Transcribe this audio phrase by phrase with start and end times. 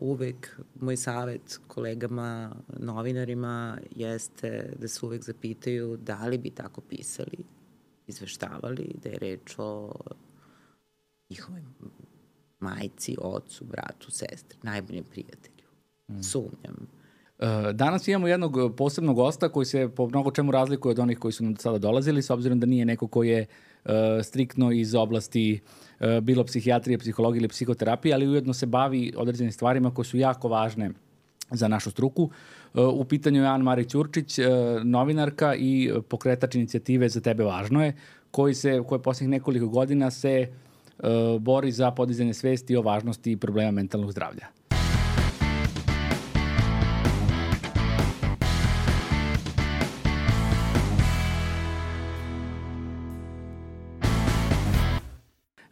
[0.00, 7.44] uvek moj savet kolegama, novinarima jeste da se uvek zapitaju da li bi tako pisali,
[8.06, 9.92] izveštavali, da je reč o
[11.30, 11.62] njihovoj
[12.60, 15.66] majci, ocu, bratu, sestri, najboljem prijatelju.
[16.08, 16.22] Mm.
[16.22, 16.88] Sumnjam.
[17.38, 21.32] E, danas imamo jednog posebnog gosta koji se po mnogo čemu razlikuje od onih koji
[21.32, 23.75] su nam sada dolazili, s obzirom da nije neko koji je uh,
[24.22, 25.76] striktno iz oblasti uh,
[26.22, 30.90] bilo psihijatrije, psihologije ili psihoterapije, ali ujedno se bavi određenim stvarima koje su jako važne
[31.50, 32.30] za našu struku.
[32.74, 34.38] U pitanju je Ana Mari Ćurčić,
[34.84, 37.96] novinarka i pokretač inicijative Za tebe važno je,
[38.30, 40.48] koji se, koje poslednjih nekoliko godina se
[41.40, 44.46] bori za podizanje svesti o važnosti i problema mentalnog zdravlja.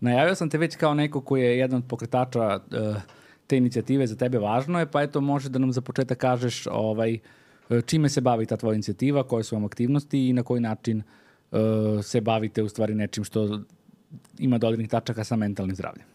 [0.04, 2.96] Najavio sam te već kao neko koji je jedan od pokretača uh,
[3.46, 7.18] te inicijative za tebe važno je, pa eto može da nam za početak kažeš ovaj,
[7.86, 11.58] čime se bavi ta tvoja inicijativa, koje su vam aktivnosti i na koji način uh,
[12.04, 13.60] se bavite u stvari nečim što
[14.38, 16.06] ima dodirnih tačaka sa mentalnim zdravljem.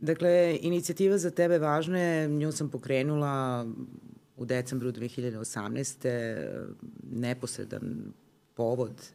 [0.00, 3.66] Dakle, inicijativa za tebe važno je, nju sam pokrenula
[4.36, 6.72] u decembru 2018.
[7.10, 8.12] neposredan
[8.54, 9.10] povod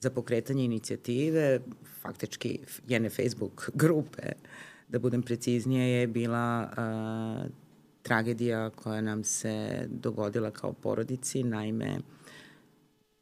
[0.00, 1.60] za pokretanje inicijative,
[2.02, 2.58] faktički
[2.88, 4.22] jedne Facebook grupe,
[4.88, 7.52] da budem preciznije, je bila uh,
[8.02, 11.42] tragedija koja nam se dogodila kao porodici.
[11.42, 11.98] Naime,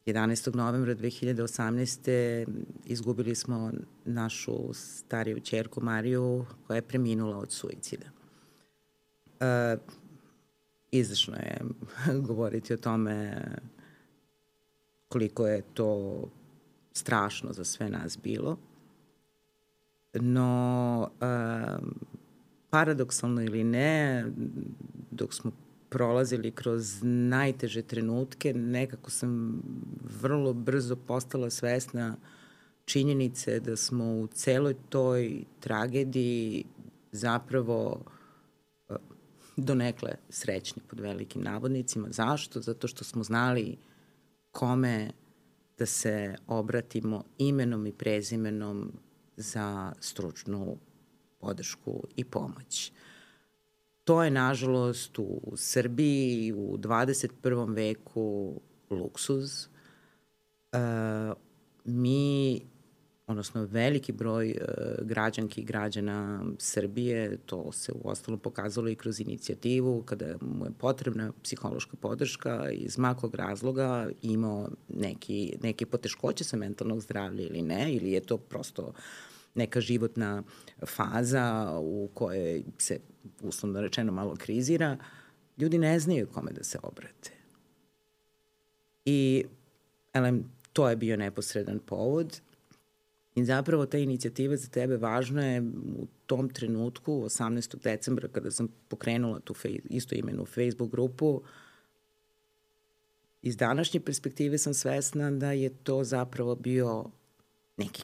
[0.05, 0.55] 11.
[0.55, 2.45] novembra 2018.
[2.85, 3.71] izgubili smo
[4.05, 8.05] našu stariju čerku Mariju koja je preminula od suicida.
[9.39, 9.79] Uh,
[10.91, 11.61] izdašno je
[12.27, 13.41] govoriti o tome
[15.09, 16.21] koliko je to
[16.95, 18.57] strašno za sve nas bilo.
[20.13, 21.95] No, um,
[22.69, 24.25] paradoksalno ili ne,
[25.11, 25.51] dok smo
[25.89, 29.61] prolazili kroz najteže trenutke, nekako sam
[30.21, 32.15] vrlo brzo postala svesna
[32.85, 36.65] činjenice da smo u celoj toj tragediji
[37.11, 38.05] zapravo
[38.89, 38.95] uh,
[39.57, 42.07] donekle srećni pod velikim navodnicima.
[42.11, 42.61] Zašto?
[42.61, 43.77] Zato što smo znali
[44.51, 45.11] kome
[45.77, 48.91] da se obratimo imenom i prezimenom
[49.37, 50.77] za stručnu
[51.39, 52.91] podršku i pomoć.
[54.03, 57.75] To je, nažalost, u Srbiji u 21.
[57.75, 59.67] veku luksuz.
[60.71, 60.77] E,
[61.85, 62.61] mi
[63.27, 64.55] odnosno veliki broj e,
[65.01, 70.71] građanki i građana Srbije, to se u ostalom pokazalo i kroz inicijativu, kada mu je
[70.77, 77.93] potrebna psihološka podrška iz makog razloga imao neki, neke poteškoće sa mentalnog zdravlja ili ne,
[77.93, 78.93] ili je to prosto
[79.55, 80.43] neka životna
[80.85, 82.99] faza u kojoj se,
[83.41, 84.97] uslovno rečeno, malo krizira,
[85.57, 87.31] ljudi ne znaju kome da se obrate.
[89.05, 89.45] I,
[90.13, 92.41] elem, to je bio neposredan povod
[93.35, 95.61] I zapravo ta inicijativa za tebe važna je
[95.97, 97.77] u tom trenutku, 18.
[97.83, 99.55] decembra, kada sam pokrenula tu
[99.89, 101.41] isto imenu Facebook grupu,
[103.41, 107.05] iz današnje perspektive sam svesna da je to zapravo bio
[107.77, 108.03] neki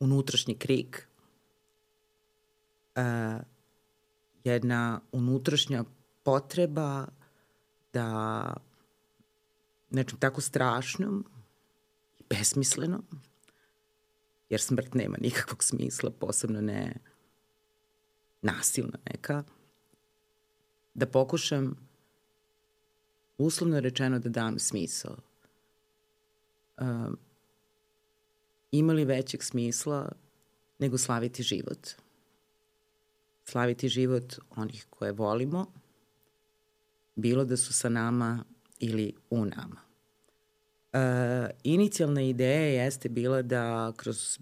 [0.00, 1.08] unutrašnji krik,
[2.96, 3.42] uh,
[4.44, 5.84] jedna unutrašnja
[6.22, 7.06] potreba
[7.92, 8.56] da
[9.90, 11.24] nečem tako strašnom
[12.18, 13.04] i besmislenom
[14.50, 16.96] jer smrt nema nikakvog smisla, posebno ne
[18.42, 19.44] nasilna neka,
[20.94, 21.88] da pokušam
[23.38, 25.16] uslovno rečeno da dam smisao.
[26.80, 27.18] Um,
[28.70, 30.12] ima li većeg smisla
[30.78, 31.88] nego slaviti život?
[33.44, 35.66] Slaviti život onih koje volimo,
[37.14, 38.44] bilo da su sa nama
[38.78, 39.87] ili u nama.
[40.92, 41.00] Uh,
[41.64, 44.38] inicijalna ideja jeste bila da kroz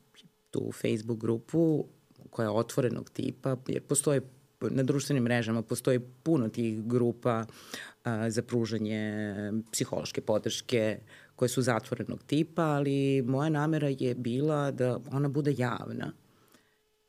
[0.51, 1.85] tu Facebook grupu
[2.31, 4.21] koja je otvorenog tipa, jer postoje
[4.61, 9.25] na društvenim mrežama postoji puno tih grupa uh, za pružanje
[9.73, 10.99] psihološke podrške
[11.37, 16.13] koje su zatvorenog tipa, ali moja namera je bila da ona bude javna.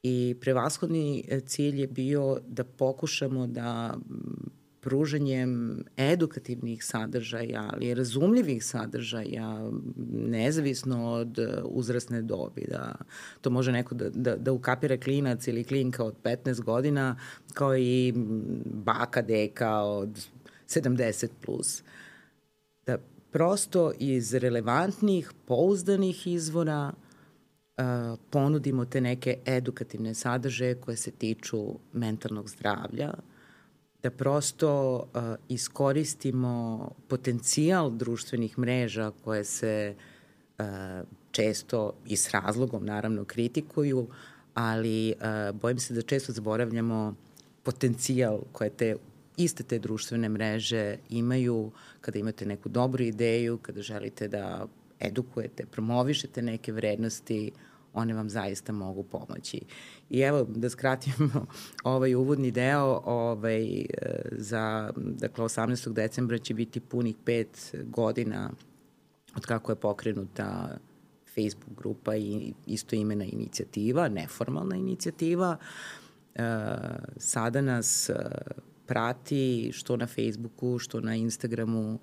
[0.04, 3.98] I prevashodni cilj je bio da pokušamo da
[4.88, 9.72] pruženjem edukativnih sadržaja, ali razumljivih sadržaja,
[10.13, 12.95] nezavisno od uzrasne dobi, da
[13.42, 17.19] to može neko da, da, da ukapira klinac ili klinka od 15 godina,
[17.54, 18.13] kao i
[18.66, 20.28] baka, deka od
[20.68, 21.83] 70 plus.
[22.86, 22.98] Da
[23.31, 26.94] prosto iz relevantnih, pouzdanih izvora
[28.30, 33.13] ponudimo te neke edukativne sadržaje koje se tiču mentalnog zdravlja,
[34.07, 39.95] da prosto uh, iskoristimo potencijal društvenih mreža koje se
[40.59, 40.65] uh,
[41.31, 44.07] često i s razlogom naravno kritikuju,
[44.54, 47.15] ali uh, bojim se da često zaboravljamo
[47.63, 48.95] potencijal koje te
[49.38, 51.71] iste te društvene mreže imaju
[52.01, 54.68] kada imate neku dobru ideju, kada želite da
[55.00, 57.51] edukujete, promovišete neke vrednosti,
[57.97, 59.61] one vam zaista mogu pomoći.
[60.09, 61.45] I evo, da skratimo
[61.83, 63.85] ovaj uvodni deo, ovaj,
[64.31, 65.94] za, dakle, 18.
[65.94, 68.51] decembra će biti punih pet godina
[69.35, 70.77] od kako je pokrenuta
[71.35, 75.57] Facebook grupa i isto imena inicijativa, neformalna inicijativa.
[76.35, 76.41] E,
[77.17, 78.09] sada nas
[78.85, 81.99] prati što na Facebooku, što na Instagramu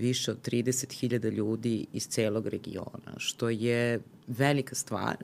[0.00, 5.16] više od 30.000 ljudi iz celog regiona, što je velika stvar,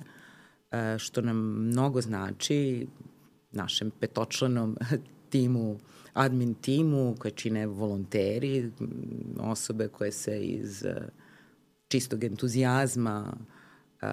[0.70, 1.36] e, što nam
[1.66, 2.86] mnogo znači
[3.52, 4.76] našem petočlanom
[5.32, 5.78] timu,
[6.12, 8.70] admin timu koje čine volonteri,
[9.40, 11.08] osobe koje se iz e,
[11.88, 14.06] čistog entuzijazma e,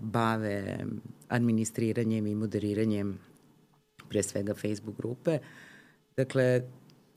[0.00, 0.78] bave
[1.28, 3.18] administriranjem i moderiranjem
[4.08, 5.38] pre svega Facebook grupe.
[6.16, 6.62] Dakle,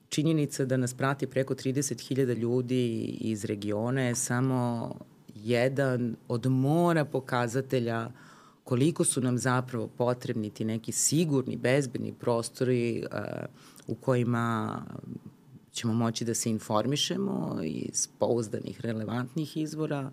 [0.09, 4.93] činjenica da nas prati preko 30.000 ljudi iz regiona je samo
[5.35, 8.09] jedan od mora pokazatelja
[8.63, 13.19] koliko su nam zapravo potrebni ti neki sigurni, bezbedni prostori uh,
[13.87, 14.81] u kojima
[15.71, 20.11] ćemo moći da se informišemo iz pouzdanih, relevantnih izvora.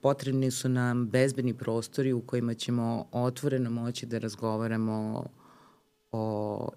[0.00, 5.43] Potrebni su nam bezbedni prostori u kojima ćemo otvoreno moći da razgovaramo o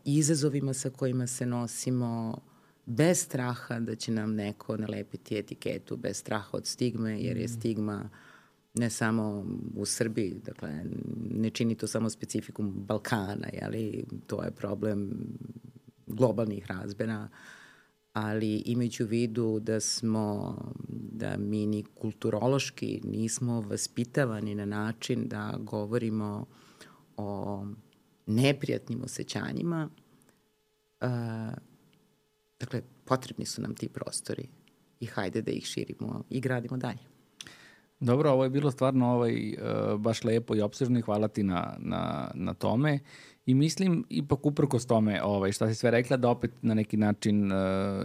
[0.05, 2.37] izazovima sa kojima se nosimo,
[2.85, 7.49] bez straha da će nam neko nalepiti etiketu, bez straha od stigme, jer je mm.
[7.49, 8.09] stigma
[8.73, 9.45] ne samo
[9.75, 10.83] u Srbiji, dakle,
[11.31, 15.27] ne čini to samo specifikum Balkana, jeli, to je problem
[16.07, 17.29] globalnih razbena,
[18.13, 20.57] ali imajući u vidu da smo,
[20.89, 26.45] da mi ni kulturološki nismo vaspitavani na način da govorimo
[27.17, 27.65] o
[28.27, 29.89] neprijatnim osjećanjima,
[31.01, 31.07] uh,
[32.59, 34.47] dakle, potrebni su nam ti prostori
[34.99, 36.99] i hajde da ih širimo i gradimo dalje.
[37.99, 41.75] Dobro, ovo je bilo stvarno ovaj, uh, baš lepo i obsežno i hvala ti na,
[41.79, 42.99] na, na tome.
[43.45, 47.51] I mislim, ipak uprkos tome, ovaj, šta si sve rekla, da opet na neki način
[47.51, 47.57] uh,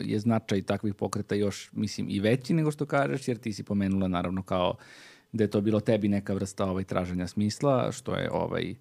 [0.02, 4.08] je značaj takvih pokreta još, mislim, i veći nego što kažeš, jer ti si pomenula
[4.08, 4.76] naravno kao
[5.32, 8.76] da je to bilo tebi neka vrsta ovaj, traženja smisla, što je ovaj, uh,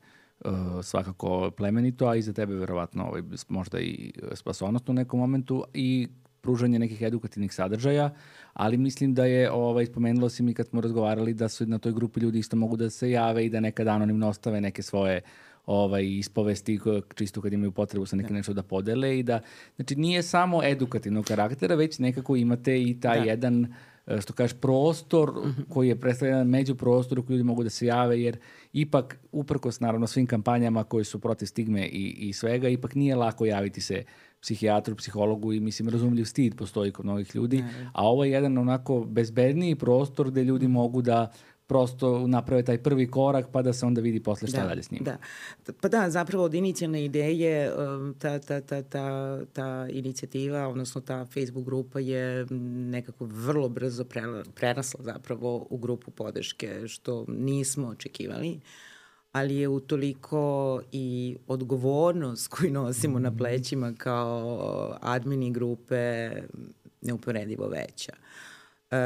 [0.84, 6.08] svakako plemenito, a i za tebe verovatno ovaj, možda i spasonost u nekom momentu i
[6.42, 8.10] pružanje nekih edukativnih sadržaja,
[8.54, 11.94] ali mislim da je, ovaj, spomenulo si mi kad smo razgovarali da su na toj
[11.94, 15.22] grupi ljudi isto mogu da se jave i da nekad anonimno ostave neke svoje
[15.66, 16.80] ovaj, ispovesti
[17.16, 18.38] čisto kad imaju potrebu sa nekim da.
[18.38, 19.40] nešto da podele i da,
[19.76, 23.26] znači nije samo edukativnog karaktera, već nekako imate i taj da.
[23.26, 23.91] jedan E,
[24.22, 25.62] što kažeš, prostor mhm.
[25.70, 28.38] koji je predstavljen među prostor u koji ljudi mogu da se jave, jer
[28.74, 33.46] ipak, uprkos naravno svim kampanjama koji su protiv stigme i, i svega, ipak nije lako
[33.46, 34.04] javiti se
[34.42, 37.64] psihijatru, psihologu i mislim razumljiv stid postoji kod mnogih ljudi,
[37.94, 41.32] a ovo je jedan onako bezbedniji prostor gde ljudi mogu da
[41.72, 44.92] prosto naprave taj prvi korak pa da se onda vidi posle šta da, dalje s
[44.92, 45.04] njim.
[45.04, 45.18] Da.
[45.82, 51.26] Pa da, zapravo od inicijalne ideje um, ta, ta, ta, ta, ta inicijativa, odnosno ta
[51.26, 52.46] Facebook grupa je
[52.92, 54.06] nekako vrlo brzo
[54.56, 58.60] prerasla zapravo u grupu podrške, što nismo očekivali
[59.32, 63.38] ali je utoliko i odgovornost koju nosimo na mhm.
[63.38, 66.32] plećima kao admini grupe
[67.02, 68.14] neuporedivo veća.
[68.14, 68.51] Uh,
[68.92, 68.98] Uh,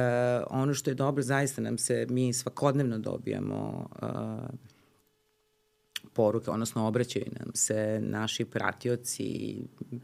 [0.49, 4.09] ono što je dobro, zaista nam se, mi svakodnevno dobijamo uh,
[6.13, 9.59] poruke, odnosno obraćaju nam se naši pratioci
[9.91, 9.97] uh,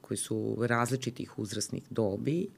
[0.00, 2.48] koji su različitih uzrasnih dobi,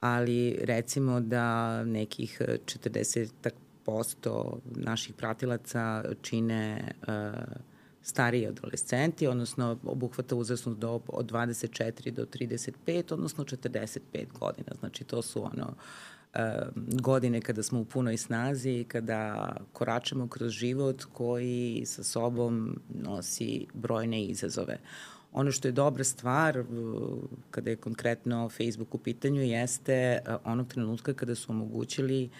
[0.00, 7.08] ali recimo da nekih 40% naših pratilaca čine uh,
[8.02, 13.98] stariji adolescenti, odnosno obuhvata uzrasnu dob od 24 do 35, odnosno 45
[14.40, 14.68] godina.
[14.80, 15.74] Znači to su ono
[17.02, 24.24] godine kada smo u punoj snazi, kada koračamo kroz život koji sa sobom nosi brojne
[24.24, 24.78] izazove.
[25.32, 26.64] Ono što je dobra stvar
[27.50, 32.30] kada je konkretno Facebook u pitanju jeste onog trenutka kada su omogućili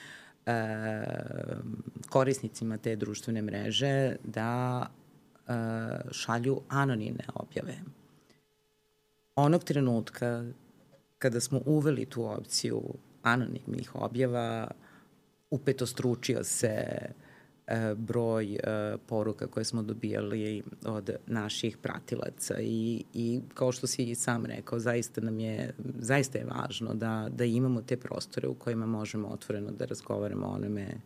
[2.08, 4.86] korisnicima te društvene mreže da
[6.10, 7.74] šalju anonimne objave.
[9.36, 10.44] Onog trenutka
[11.18, 12.82] kada smo uveli tu opciju
[13.22, 14.70] anonimnih objava,
[15.50, 16.74] upetostručio se
[17.66, 18.58] e, broj e,
[19.06, 24.78] poruka koje smo dobijali od naših pratilaca i, i kao što si i sam rekao,
[24.78, 29.70] zaista nam je, zaista je važno da, da imamo te prostore u kojima možemo otvoreno
[29.70, 30.96] da razgovaramo o onome e,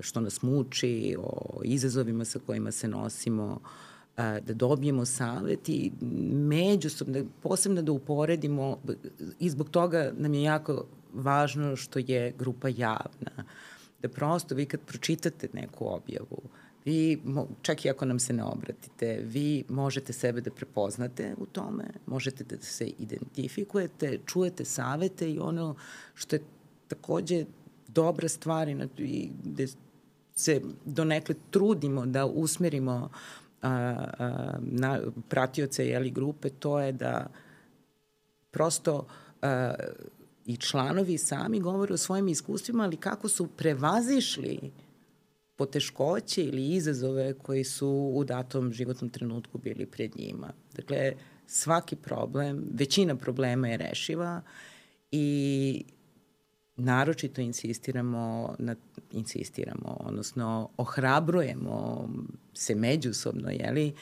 [0.00, 3.60] što nas muči, o izazovima sa kojima se nosimo,
[4.16, 5.92] da dobijemo savet i
[6.32, 8.78] međusobno, posebno da uporedimo
[9.38, 13.44] i zbog toga nam je jako važno što je grupa javna.
[14.02, 16.42] Da prosto vi kad pročitate neku objavu,
[16.84, 17.18] vi,
[17.62, 22.44] čak i ako nam se ne obratite, vi možete sebe da prepoznate u tome, možete
[22.44, 25.74] da se identifikujete, čujete savete i ono
[26.14, 26.42] što je
[26.88, 27.44] takođe
[27.96, 29.66] dobra stvar i gde
[30.34, 33.10] se donekle trudimo da usmerimo
[33.62, 33.70] a,
[34.18, 37.26] a, na, pratioce jeli, grupe, to je da
[38.50, 39.06] prosto
[39.42, 39.74] a,
[40.46, 44.72] i članovi sami govore o svojim iskustvima, ali kako su prevazišli
[45.56, 50.52] poteškoće ili izazove koji su u datom životnom trenutku bili pred njima.
[50.76, 51.12] Dakle,
[51.46, 54.42] svaki problem, većina problema je rešiva
[55.10, 55.84] i
[56.76, 58.74] naročito insistiramo, na,
[59.10, 62.08] insistiramo, odnosno ohrabrujemo
[62.54, 63.94] se međusobno, jeli,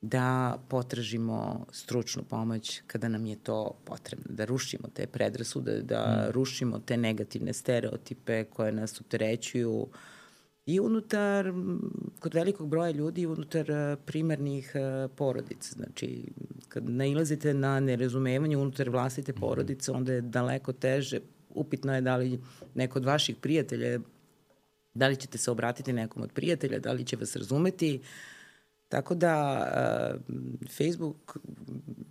[0.00, 6.32] da potražimo stručnu pomoć kada nam je to potrebno, da rušimo te predrasude, da mm.
[6.32, 9.88] rušimo te negativne stereotipe koje nas opterećuju
[10.66, 11.52] i unutar,
[12.20, 15.72] kod velikog broja ljudi, unutar e, primarnih e, porodica.
[15.72, 16.32] Znači,
[16.68, 19.40] kad nailazite na nerazumevanje unutar vlastite mhm.
[19.40, 21.20] porodice, onda je daleko teže,
[21.56, 22.40] upitno je da li
[22.74, 23.98] neko od vaših prijatelja,
[24.94, 28.00] da li ćete se obratiti nekom od prijatelja, da li će vas razumeti.
[28.88, 29.66] Tako da
[30.16, 30.20] uh,
[30.76, 31.38] Facebook,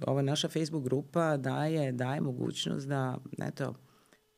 [0.08, 3.76] ova naša Facebook grupa daje, daje mogućnost da, eto,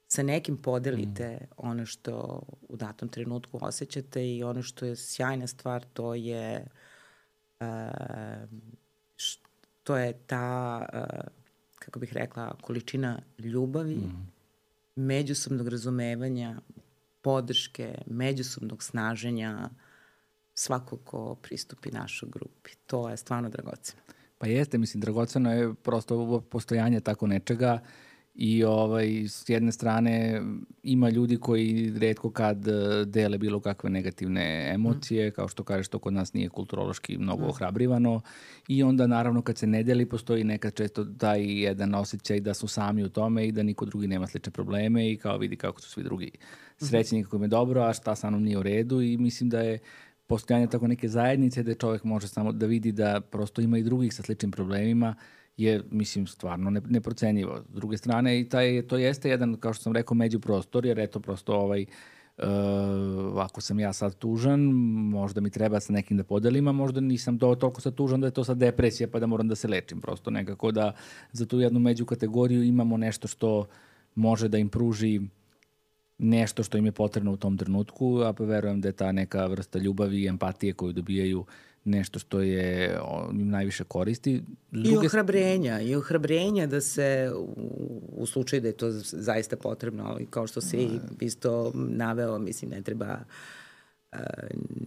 [0.07, 1.53] sa nekim podelite mm.
[1.57, 6.67] ono što u datom trenutku osjećate i ono što je sjajna stvar, to je
[9.17, 9.39] š,
[9.83, 11.27] to je ta, uh,
[11.79, 14.36] kako bih rekla, količina ljubavi, mm
[14.97, 16.61] međusobnog razumevanja,
[17.21, 19.69] podrške, međusobnog snaženja
[20.53, 22.71] svako ko pristupi našoj grupi.
[22.85, 24.01] To je stvarno dragoceno.
[24.37, 27.79] Pa jeste, mislim, dragoceno je prosto postojanje tako nečega
[28.39, 30.41] i ovaj, s jedne strane
[30.83, 32.71] ima ljudi koji redko kad e,
[33.05, 35.31] dele bilo kakve negativne emocije, mm.
[35.31, 37.49] kao što kažeš, to kod nas nije kulturološki mnogo mm.
[37.49, 38.21] ohrabrivano
[38.67, 42.67] i onda naravno kad se ne deli postoji nekad često taj jedan osjećaj da su
[42.67, 45.89] sami u tome i da niko drugi nema slične probleme i kao vidi kako su
[45.89, 46.85] svi drugi mhm.
[46.85, 49.59] srećni, kako im je dobro, a šta sa mnom nije u redu i mislim da
[49.59, 49.79] je
[50.27, 54.13] postojanje tako neke zajednice da čovek može samo da vidi da prosto ima i drugih
[54.13, 55.15] sa sličnim problemima
[55.57, 57.61] je, mislim, stvarno ne, neprocenjivo.
[57.73, 61.19] S druge strane, i taj, to jeste jedan, kao što sam rekao, međuprostor, jer eto,
[61.19, 61.85] prosto ovaj,
[62.37, 62.43] Uh,
[63.41, 64.59] ako sam ja sad tužan,
[65.09, 68.27] možda mi treba sa nekim da podelim, a možda nisam do, toliko sad tužan da
[68.27, 70.01] je to sad depresija pa da moram da se lečim.
[70.01, 70.93] Prosto nekako da
[71.31, 73.67] za tu jednu među kategoriju imamo nešto što
[74.15, 75.21] može da im pruži
[76.17, 79.45] nešto što im je potrebno u tom trenutku, a pa verujem da je ta neka
[79.45, 81.45] vrsta ljubavi i empatije koju dobijaju
[81.87, 82.99] nešto što je
[83.31, 84.43] im najviše koristi.
[84.71, 85.05] Druge...
[85.05, 90.25] I ohrabrenja, i ohrabrenja da se u, u slučaju da je to zaista potrebno, ali
[90.29, 90.89] kao što si
[91.19, 93.17] isto naveo, mislim, ne treba,
[94.11, 94.19] uh,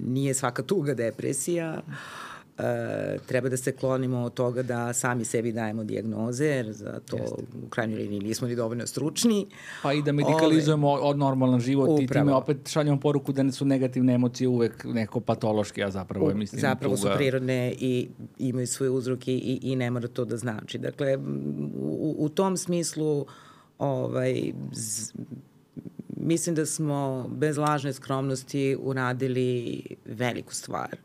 [0.04, 1.94] nije svaka tuga depresija, uh,
[2.62, 7.16] E, treba da se klonimo od toga da sami sebi dajemo dijagnoze, jer za to
[7.16, 7.42] Jeste.
[7.66, 9.46] u krajnjoj liniji nismo ni dovoljno stručni.
[9.82, 12.02] Pa i da medikalizujemo Ove, od normalan život upravo.
[12.02, 16.28] i time opet šaljamo poruku da ne su negativne emocije uvek neko patološki, a zapravo
[16.28, 17.10] je, mislim, Zapravo tuga.
[17.12, 20.78] su prirodne i imaju svoje uzroke i, i ne mora to da znači.
[20.78, 21.16] Dakle,
[21.76, 23.26] u, u tom smislu
[23.78, 25.12] ovaj, z,
[26.16, 30.96] mislim da smo bez lažne skromnosti uradili veliku stvar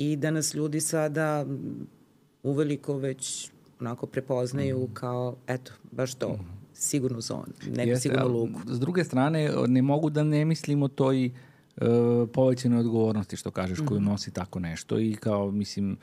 [0.00, 1.46] i da nas ljudi sada
[2.42, 4.94] uveliko već onako prepoznaju mm.
[4.94, 6.46] kao, eto, baš to, mm.
[6.74, 8.60] sigurnu zonu, neku Jeste, sigurnu luku.
[8.66, 11.86] S druge strane, ne mogu da ne mislim o toj uh,
[12.32, 13.86] povećanoj odgovornosti, što kažeš, mm.
[13.86, 14.10] koju mhm.
[14.10, 15.96] nosi tako nešto i kao, mislim,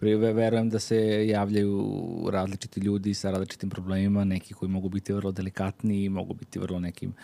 [0.00, 1.84] verujem da se javljaju
[2.30, 7.14] različiti ljudi sa različitim problemima, neki koji mogu biti vrlo delikatni, mogu biti vrlo nekim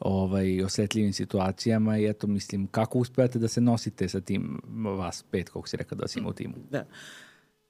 [0.00, 4.60] ovaj, osetljivim situacijama i eto, mislim, kako uspevate da se nosite sa tim
[4.98, 6.54] vas pet, kako si rekao da si ima u timu?
[6.70, 6.84] Da.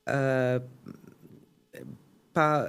[0.07, 0.61] E,
[2.33, 2.67] pa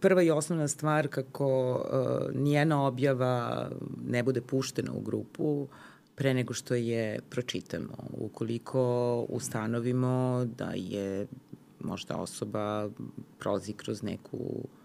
[0.00, 3.68] prva i osnovna stvar kako uh, nijena objava
[4.06, 5.68] ne bude puštena u grupu
[6.14, 7.96] pre nego što je pročitamo.
[8.12, 11.26] Ukoliko ustanovimo da je
[11.80, 12.90] možda osoba
[13.38, 14.83] prolazi kroz neku ri,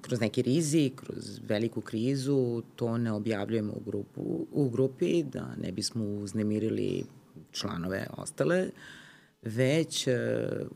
[0.00, 5.72] kroz neki rizik, kroz veliku krizu, to ne objavljujemo u, grupu, u grupi, da ne
[5.72, 7.04] bismo uznemirili
[7.52, 8.70] članove ostale,
[9.42, 10.16] već e,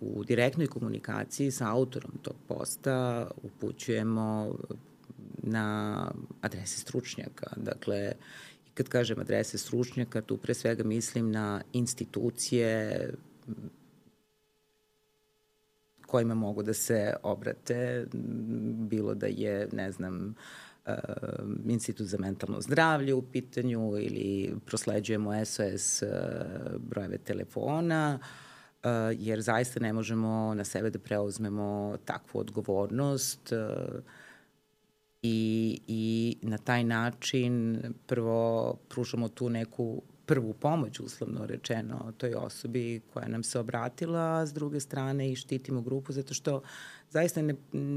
[0.00, 4.56] u direktnoj komunikaciji sa autorom tog posta upućujemo
[5.42, 6.10] na
[6.40, 7.46] adrese stručnjaka.
[7.56, 8.12] Dakle,
[8.74, 13.10] kad kažem adrese stručnjaka, tu pre svega mislim na institucije
[16.14, 18.06] kojima mogu da se obrate,
[18.88, 20.34] bilo da je, ne znam,
[20.86, 20.92] uh,
[21.68, 26.08] Institut za mentalno zdravlje u pitanju ili prosleđujemo SOS uh,
[26.78, 33.52] brojeve telefona, uh, jer zaista ne možemo na sebe da preuzmemo takvu odgovornost
[35.22, 43.00] i, i na taj način prvo pružamo tu neku prvu pomoć, uslovno rečeno, toj osobi
[43.12, 46.62] koja nam se obratila, a s druge strane i štitimo grupu, zato što
[47.10, 47.54] zaista ne,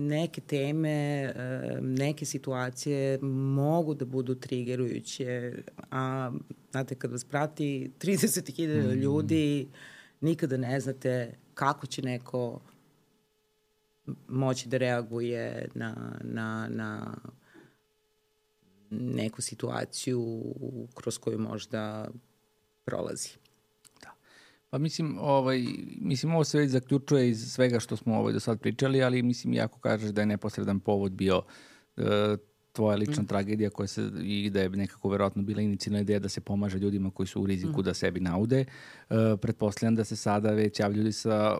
[0.07, 1.33] neke teme,
[1.81, 5.53] neke situacije mogu da budu trigerujuće,
[5.91, 6.31] a
[6.71, 8.99] znate, kad vas prati 30.000 mm.
[8.99, 9.67] ljudi,
[10.21, 12.59] nikada ne znate kako će neko
[14.27, 17.15] moći da reaguje na, na, na
[18.89, 20.43] neku situaciju
[20.95, 22.07] kroz koju možda
[22.85, 23.29] prolazi.
[24.01, 24.11] Da.
[24.69, 25.65] Pa mislim, ovaj,
[26.01, 29.53] mislim, ovo se već zaključuje iz svega što smo ovaj do sad pričali, ali mislim,
[29.53, 31.37] jako kažeš da je neposredan povod bio
[31.97, 32.03] uh,
[32.71, 33.27] tvoja lična mm.
[33.27, 37.11] tragedija koja se, i da je nekako verovatno bila inicijalna ideja da se pomaže ljudima
[37.11, 37.83] koji su u riziku mm.
[37.83, 38.65] da sebi naude.
[39.09, 41.57] Uh, pretpostavljam da se sada već javljaju ljudi sa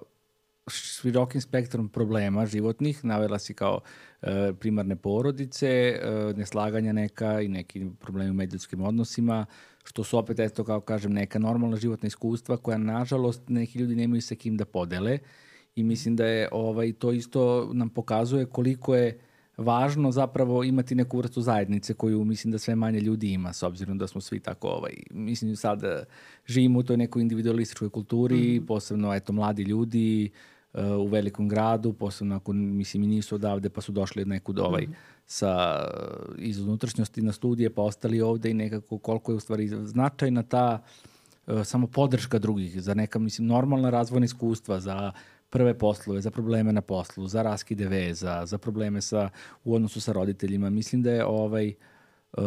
[0.67, 3.79] širokim spektrom problema životnih, navela si kao
[4.21, 6.00] e, primarne porodice, e,
[6.36, 9.45] neslaganja neka i neki problemi u međutskim odnosima,
[9.83, 14.21] što su opet, eto, kao kažem, neka normalna životna iskustva koja, nažalost, neki ljudi nemaju
[14.21, 15.19] sa kim da podele
[15.75, 19.19] i mislim da je ovaj, to isto nam pokazuje koliko je
[19.57, 23.97] važno zapravo imati neku vrstu zajednice koju mislim da sve manje ljudi ima s obzirom
[23.97, 25.81] da smo svi tako ovaj mislim sad
[26.45, 28.65] živimo u toj nekoj individualističkoj kulturi mm -hmm.
[28.65, 30.29] posebno eto mladi ljudi
[31.00, 34.91] u velikom gradu, posebno ako mislim i nisu odavde pa su došli nekud ovaj mm
[34.91, 34.95] -hmm.
[35.25, 35.82] sa
[36.38, 40.84] iz unutrašnjosti na studije pa ostali ovde i nekako koliko je u stvari značajna ta
[41.47, 45.12] uh, samo podrška drugih za neka mislim normalna razvojna iskustva za
[45.49, 49.30] prve poslove, za probleme na poslu, za raskide veza, za probleme sa
[49.63, 50.69] u odnosu sa roditeljima.
[50.69, 51.73] Mislim da je ovaj
[52.38, 52.43] uh,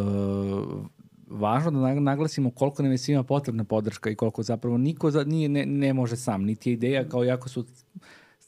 [1.31, 5.48] važno da naglasimo koliko nam je svima potrebna podrška i koliko zapravo niko za, nije,
[5.48, 7.64] ne, ne može sam, niti je ideja kao jako su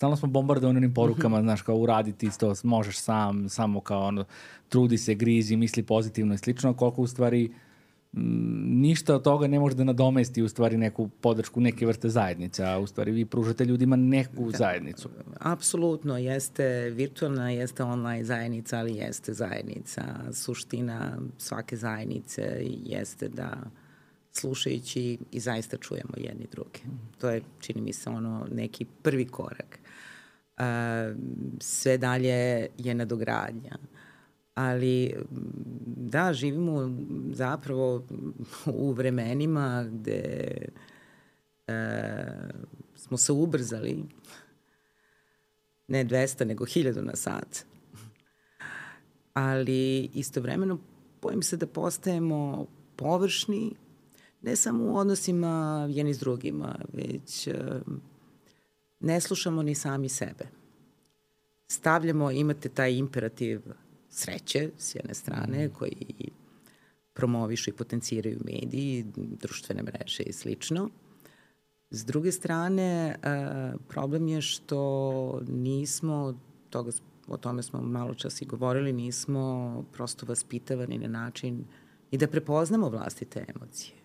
[0.02, 4.24] stalno smo bombardovani onim porukama, mm znaš, kao uraditi isto, možeš sam, samo kao ono,
[4.68, 7.52] trudi se, grizi, misli pozitivno i slično, koliko u stvari
[8.12, 12.78] ništa od toga ne može da nadomesti u stvari neku podršku neke vrste zajednice, a
[12.78, 15.08] u stvari vi pružate ljudima neku da, zajednicu.
[15.38, 20.02] Apsolutno, jeste virtualna, jeste online zajednica, ali jeste zajednica.
[20.32, 22.42] Suština svake zajednice
[22.84, 23.56] jeste da
[24.32, 26.80] slušajući i zaista čujemo jedni druge.
[27.18, 29.82] To je, čini mi se, ono neki prvi korak.
[31.60, 33.76] Sve dalje je nadogradnja.
[34.54, 35.14] Ali
[35.86, 36.98] da, živimo
[37.32, 38.06] zapravo
[38.66, 40.48] u vremenima gde
[41.68, 41.74] uh,
[42.96, 44.04] smo se ubrzali
[45.88, 47.64] ne 200 nego 1000 na sat.
[49.34, 50.78] Ali istovremeno
[51.22, 53.74] bojim se da postajemo površni
[54.42, 57.48] ne samo u odnosima jedni s drugima, već
[59.02, 60.48] ne slušamo ni sami sebe.
[61.68, 63.60] Stavljamo, imate taj imperativ
[64.10, 65.74] sreće s jedne strane mhm.
[65.74, 66.30] koji
[67.12, 70.88] promovišu i potenciraju mediji, društvene mreže i slično.
[71.90, 73.16] S druge strane,
[73.88, 76.38] problem je što nismo,
[76.70, 76.90] toga,
[77.28, 81.64] o tome smo malo čas i govorili, nismo prosto vaspitavani na način
[82.10, 83.96] i da prepoznamo vlastite emocije.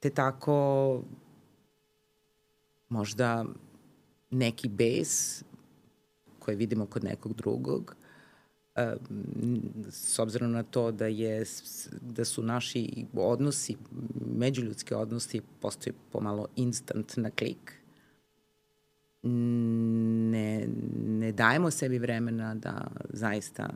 [0.00, 1.02] Te tako
[2.88, 3.44] možda
[4.30, 5.42] neki bes
[6.38, 7.96] koji vidimo kod nekog drugog,
[9.90, 11.44] s obzirom na to da je
[12.00, 13.76] da su naši odnosi,
[14.36, 17.72] međuljudski odnosi postoje pomalo instant na klik.
[19.22, 20.68] Ne,
[21.06, 23.68] ne dajemo sebi vremena da zaista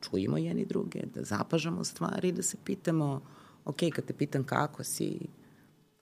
[0.00, 3.22] čujemo jedni druge, da zapažamo stvari, da se pitamo,
[3.64, 5.18] ok, kad te pitam kako si,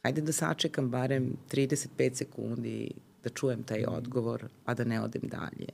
[0.02, 2.90] ajde da sačekam barem 35 sekundi
[3.26, 5.68] da čujem taj odgovor, a da ne odem dalje.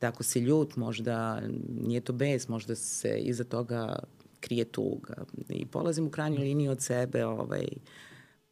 [0.00, 1.42] Da ako si ljut, možda
[1.82, 3.98] nije to bez, možda se iza toga
[4.40, 5.24] krije tuga.
[5.48, 7.66] I polazim u krajnjoj liniji od sebe, ovaj,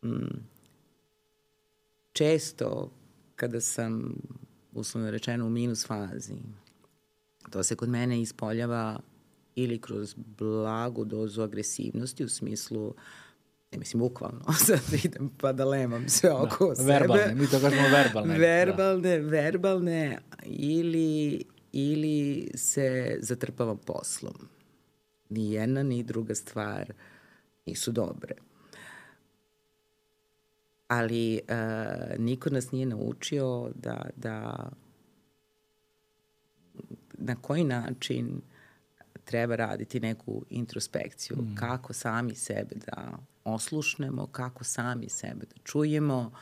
[0.05, 0.39] mm,
[2.13, 2.91] često
[3.37, 4.15] kada sam,
[4.73, 6.35] uslovno rečeno, u minus fazi,
[7.51, 9.01] To se kod mene ispoljava
[9.55, 12.95] ili kroz blagu dozu agresivnosti u smislu
[13.73, 16.93] ne mislim bukvalno, sad idem pa da lemam sve da, oko da, sebe.
[16.93, 18.35] Verbalne, mi to kažemo verbalne.
[18.35, 18.41] Da.
[18.41, 19.29] Verbalne, da.
[19.29, 24.49] verbalne ili, ili se zatrpavam poslom.
[25.29, 26.93] Ni jedna ni druga stvar
[27.67, 28.35] nisu dobre.
[30.89, 34.69] Ali uh, niko nas nije naučio da, da
[37.19, 38.41] na koji način
[39.25, 41.55] treba raditi neku introspekciju, mm.
[41.55, 46.33] kako sami sebe da oslušnemo, kako sami sebe da čujemo,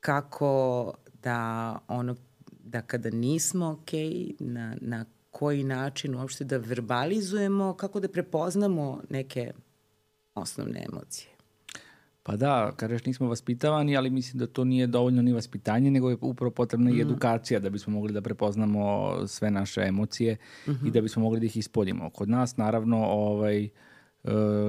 [0.00, 2.16] kako da ono
[2.64, 9.02] da kada nismo okej, okay, na, na koji način uopšte da verbalizujemo, kako da prepoznamo
[9.10, 9.52] neke
[10.34, 11.30] osnovne emocije.
[12.22, 16.16] Pa da, kažeš nismo vaspitavani, ali mislim da to nije dovoljno ni vaspitanje, nego je
[16.20, 16.96] upravo potrebna mm.
[16.96, 20.80] i edukacija da bismo mogli da prepoznamo sve naše emocije mm -hmm.
[20.80, 20.90] i mhm.
[20.90, 22.10] da bismo mogli da ih ispoljimo.
[22.10, 23.89] Kod nas, naravno, ovaj, Uh,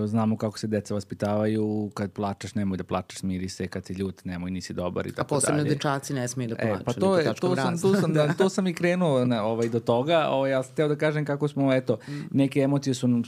[0.06, 4.26] znamo kako se deca vaspitavaju, kad plačeš nemoj da plačeš, smiri se, kad si ljut
[4.26, 5.38] nemoj, nisi dobar i tako dalje.
[5.38, 5.76] A posebno dalje.
[5.76, 6.82] dečaci ne smiju da plaču.
[6.82, 8.34] E, pa to, je, to, sam, tu sam, da.
[8.34, 10.28] to sam i krenuo na, ovaj, do toga.
[10.30, 12.12] Ovaj, ja sam teo da kažem kako smo, eto, mm.
[12.32, 13.24] neke emocije su,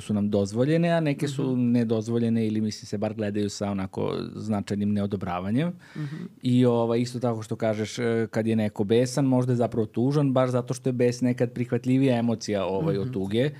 [0.00, 1.72] su nam dozvoljene, a neke su mm -hmm.
[1.72, 5.68] nedozvoljene ili mislim se bar gledaju sa onako značajnim neodobravanjem.
[5.68, 6.26] Mm -hmm.
[6.42, 10.32] I ovaj, isto tako što kažeš, e, kad je neko besan, možda je zapravo tužan,
[10.32, 13.02] baš zato što je bes nekad prihvatljivija emocija ovaj, mm -hmm.
[13.02, 13.50] od tuge E,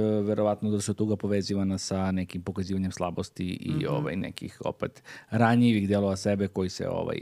[0.00, 3.88] verovatno da su tuga povezivana sa nekim pokazivanjem slabosti i mm -hmm.
[3.88, 7.18] ovaj nekih opet ranjivih delova sebe koji se ovaj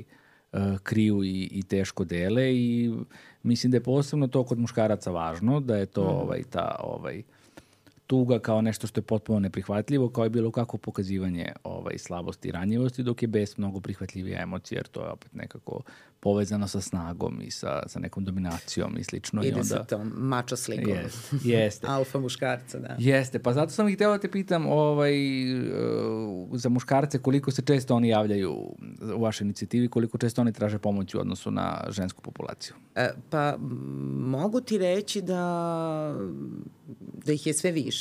[0.52, 2.94] uh, kriju i, i teško dele i
[3.42, 6.22] mislim da je posebno to kod muškaraca važno da je to mm -hmm.
[6.22, 7.39] ovaj ta ovaj uh,
[8.10, 12.52] tuga kao nešto što je potpuno neprihvatljivo, kao i bilo kako pokazivanje ovaj, slabosti i
[12.52, 15.80] ranjivosti, dok je bes mnogo prihvatljivija emocija, jer to je opet nekako
[16.20, 19.42] povezano sa snagom i sa, sa nekom dominacijom i slično.
[19.42, 20.94] Ide I onda, sa tom mačo slikom.
[20.94, 21.86] Jest, jeste.
[21.96, 22.96] Alfa muškarca, da.
[22.98, 25.14] Jeste, pa zato sam ih htela da te pitam ovaj,
[25.54, 28.52] uh, za muškarce koliko se često oni javljaju
[29.14, 32.74] u vašoj inicijativi, koliko često oni traže pomoć u odnosu na žensku populaciju?
[32.94, 33.56] E, pa
[34.16, 35.40] mogu ti reći da
[37.24, 37.99] da ih je sve više.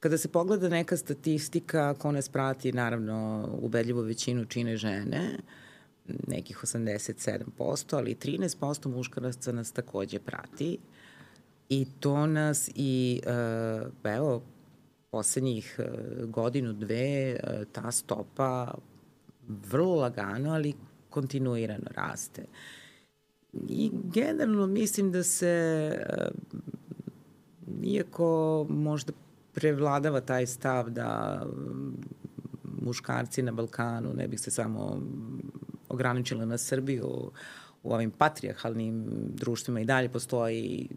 [0.00, 5.38] Kada se pogleda neka statistika, ko nas prati, naravno, ubedljivo većinu čine žene,
[6.26, 10.78] nekih 87%, ali 13% muškaraca nas takođe prati.
[11.68, 14.42] I to nas i, uh, evo,
[15.10, 18.74] poslednjih uh, godinu, dve, uh, ta stopa
[19.48, 20.74] vrlo lagano, ali
[21.10, 22.44] kontinuirano raste.
[23.68, 25.92] I generalno mislim da se
[27.82, 29.12] iako možda
[29.52, 31.92] prevladava taj stav da mm,
[32.82, 35.02] muškarci na Balkanu, ne bih se samo
[35.88, 37.30] ograničila na Srbiju,
[37.82, 39.04] u ovim patrijarhalnim
[39.34, 40.88] društvima i dalje postoji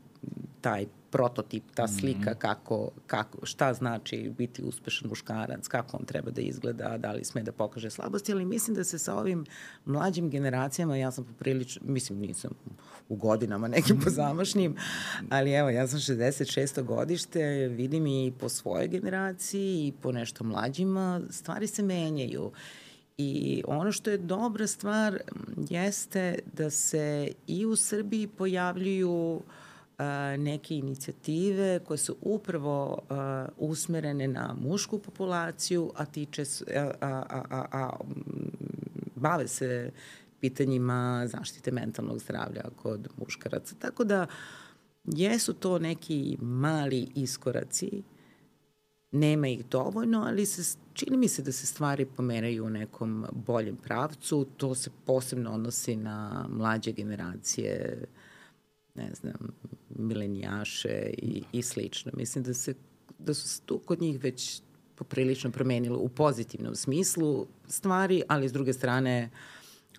[0.61, 1.93] taj prototip, ta mhm.
[1.93, 7.23] slika kako, kako, šta znači biti uspešan muškarac, kako on treba da izgleda, da li
[7.23, 9.45] sme da pokaže slabosti, ali mislim da se sa ovim
[9.85, 12.51] mlađim generacijama, ja sam poprilično, mislim nisam
[13.09, 14.75] u godinama nekim pozamašnim,
[15.29, 16.83] ali evo, ja sam 66.
[16.83, 22.51] godište, vidim i po svojoj generaciji i po nešto mlađima, stvari se menjaju.
[23.17, 25.19] I ono što je dobra stvar
[25.69, 29.41] jeste da se i u Srbiji pojavljuju uh,
[30.37, 32.99] neke inicijative koje su upravo
[33.57, 36.43] usmerene na mušku populaciju, a tiče
[36.75, 37.89] a, a, a, a,
[39.15, 39.91] bave se
[40.39, 43.75] pitanjima zaštite mentalnog zdravlja kod muškaraca.
[43.79, 44.27] Tako da
[45.05, 48.03] jesu to neki mali iskoraci,
[49.11, 53.75] nema ih dovoljno, ali se, čini mi se da se stvari pomeraju u nekom boljem
[53.75, 54.45] pravcu.
[54.57, 58.20] To se posebno odnosi na mlađe generacije uh,
[58.95, 59.55] ne znam,
[59.89, 62.11] milenijaše i, i slično.
[62.15, 62.73] Mislim da, se,
[63.19, 64.61] da su tu kod njih već
[64.95, 69.29] poprilično promenilo u pozitivnom smislu stvari, ali s druge strane,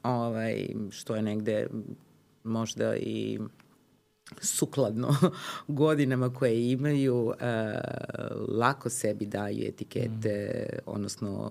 [0.03, 1.67] ovaj, što je negde
[2.45, 3.39] možda i
[4.41, 5.15] sukladno
[5.69, 7.35] godinama koje imaju, uh,
[8.49, 10.79] lako sebi daju etikete, mm.
[10.87, 11.51] odnosno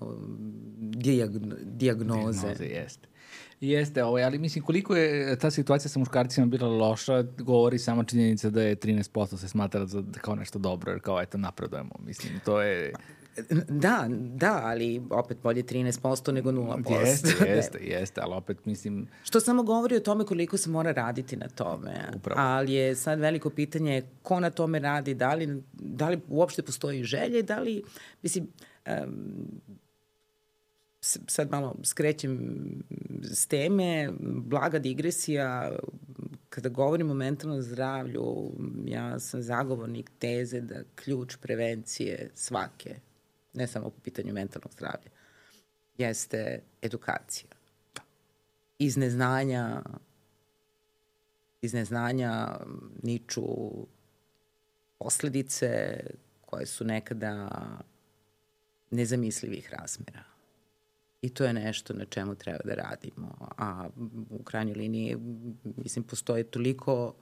[0.78, 2.40] dijagno, dijagnoze.
[2.40, 3.08] Dijagnoze, jeste.
[3.62, 8.50] Jeste, ovaj, ali mislim koliko je ta situacija sa muškarcima bila loša, govori sama činjenica
[8.50, 11.94] da je 13% se smatra za, kao nešto dobro, jer kao eto napredujemo.
[12.04, 12.92] Mislim, to je...
[13.68, 17.00] Da, da, ali opet bolje 13% nego 0%.
[17.00, 19.08] Jeste, jeste, jeste, ali opet mislim...
[19.24, 21.94] Što samo govori o tome koliko se mora raditi na tome.
[22.16, 22.40] Upravo.
[22.40, 27.04] Ali je sad veliko pitanje ko na tome radi, da li, da li uopšte postoji
[27.04, 27.82] želje, da li,
[28.22, 28.48] mislim,
[28.86, 29.60] um,
[31.26, 32.58] sad malo skrećem
[33.22, 35.72] s teme, blaga digresija,
[36.48, 38.52] kada govorimo o mentalnom zdravlju,
[38.86, 42.96] ja sam zagovornik teze da ključ prevencije svake,
[43.52, 45.10] ne samo po pitanju mentalnog zdravlja,
[45.98, 47.50] jeste edukacija.
[48.78, 49.82] Iz neznanja
[51.62, 52.58] iz neznanja
[53.02, 53.42] niču
[54.98, 56.00] posledice
[56.46, 57.48] koje su nekada
[58.90, 60.31] nezamislivih razmera.
[61.22, 63.36] I to je nešto na čemu treba da radimo.
[63.58, 63.88] A
[64.30, 65.16] u krajnjoj liniji,
[65.76, 67.14] mislim, postoje toliko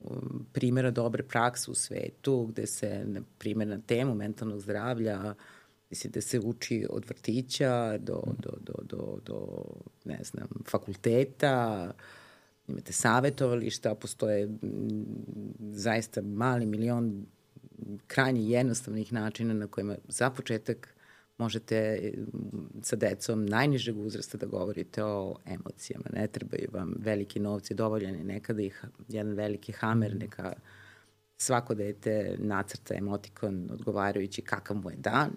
[0.00, 5.34] um, primjera dobre prakse u svetu gde se, na primjer, na temu mentalnog zdravlja
[5.90, 9.64] mislim da se uči od vrtića do, do, do, do, do
[10.04, 11.92] ne znam, fakulteta,
[12.68, 14.48] imate savetovališta, postoje
[15.58, 17.26] zaista mali milion
[18.06, 20.93] krajnje jednostavnih načina na kojima za početak
[21.38, 22.12] možete
[22.82, 26.04] sa decom najnižeg uzrasta da govorite o emocijama.
[26.12, 30.18] Ne trebaju vam veliki novci, dovoljan je nekada ih jedan veliki hamer, mhm.
[30.18, 30.52] neka
[31.36, 35.30] svako dete nacrta emotikon odgovarajući kakav mu je dan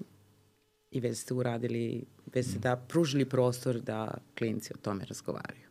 [0.91, 2.62] i već ste uradili, već ste mhm.
[2.62, 5.67] da pružili prostor da klinci o tome razgovaraju.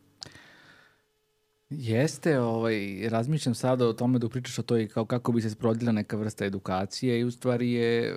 [1.71, 5.93] Jeste, ovaj, razmišljam sada o tome dok pričaš o toj kao kako bi se sprodila
[5.93, 8.15] neka vrsta edukacije i u stvari je,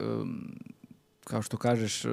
[1.29, 2.05] kao što kažeš,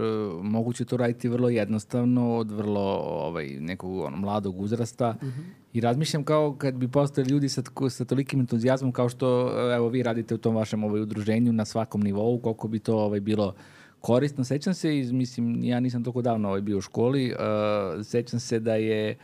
[0.42, 5.44] moguće to raditi vrlo jednostavno od vrlo ovaj, nekog ono, mladog uzrasta mm -hmm.
[5.72, 10.02] i razmišljam kao kad bi postali ljudi sa, sa tolikim entuzijazmom kao što evo vi
[10.02, 13.54] radite u tom vašem ovaj, udruženju na svakom nivou, koliko bi to ovaj, bilo
[14.00, 14.44] korisno.
[14.44, 18.60] Sećam se, iz, mislim, ja nisam toliko davno ovaj, bio u školi, uh, sećam se
[18.60, 19.16] da je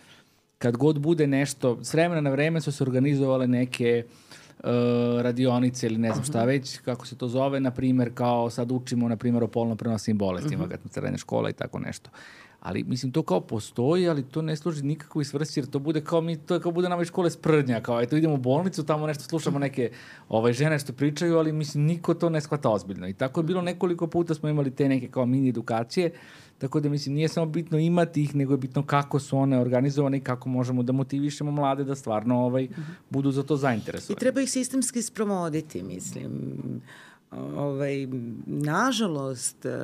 [0.58, 4.12] kad god bude nešto, s vremena na vreme su se organizovale neke uh,
[5.22, 6.48] radionice ili ne znam šta mhm.
[6.48, 10.18] već, kako se to zove, na primer kao sad učimo na primer o polno prenosnim
[10.18, 10.78] bolestima, uh -huh.
[10.82, 12.10] kad srednje škola i tako nešto.
[12.62, 16.20] Ali, mislim, to kao postoji, ali to ne služi nikakvoj svrsi, jer to bude kao
[16.20, 19.06] mi, to je kao bude nama iz škole sprdnja, kao eto idemo u bolnicu, tamo
[19.06, 19.90] nešto slušamo neke
[20.28, 23.08] ovaj, žene što pričaju, ali mislim, niko to ne shvata ozbiljno.
[23.08, 26.10] I tako je bilo nekoliko puta smo imali te neke kao mini edukacije,
[26.62, 30.16] Tako da mislim nije samo bitno imati ih, nego je bitno kako su one organizovane
[30.16, 32.68] i kako možemo da motivišemo mlade da stvarno ovaj,
[33.10, 34.16] budu za to zainteresovani.
[34.16, 36.30] I treba ih sistemski sprovoditi, mislim.
[37.56, 38.08] Ovaj,
[38.46, 39.78] nažalost, e,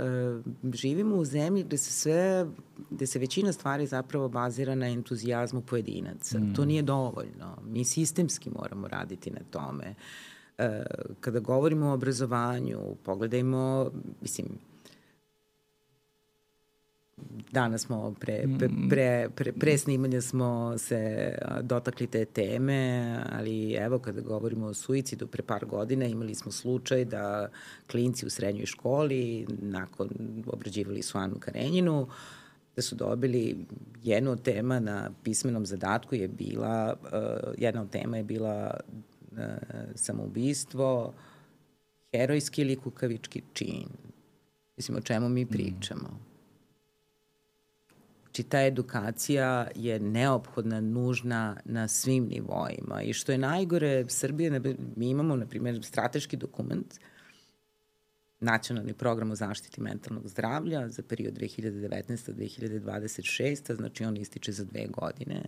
[0.72, 2.46] živimo u zemlji gde se sve,
[2.90, 6.38] gde se većina stvari zapravo bazira na entuzijazmu pojedinaca.
[6.38, 6.54] Mm.
[6.54, 7.56] To nije dovoljno.
[7.66, 9.94] Mi sistemski moramo raditi na tome.
[10.58, 10.82] E,
[11.20, 13.90] kada govorimo o obrazovanju, pogledajmo,
[14.22, 14.46] mislim,
[17.52, 18.88] danas smo pre, pre, mm.
[18.88, 25.26] pre, pre, pre snimanja smo se dotakli te teme, ali evo kada govorimo o suicidu
[25.26, 27.48] pre par godina imali smo slučaj da
[27.90, 30.08] klinci u srednjoj školi nakon
[30.46, 32.08] obrađivali su Anu Karenjinu
[32.76, 33.66] da su dobili
[34.02, 36.96] jednu od tema na pismenom zadatku je bila,
[37.56, 38.80] jedna od tema je bila
[39.94, 41.14] samoubistvo,
[42.12, 43.88] herojski ili kukavički čin.
[44.76, 45.48] Mislim, o čemu mi mm.
[45.48, 46.08] pričamo.
[46.08, 46.27] Mm
[48.38, 53.02] Znači, ta edukacija je neophodna, nužna na svim nivoima.
[53.02, 54.60] I što je najgore, Srbije,
[54.96, 56.94] mi imamo, na primjer, strateški dokument,
[58.40, 65.42] nacionalni program o zaštiti mentalnog zdravlja za period 2019-2026, znači on ističe za dve godine.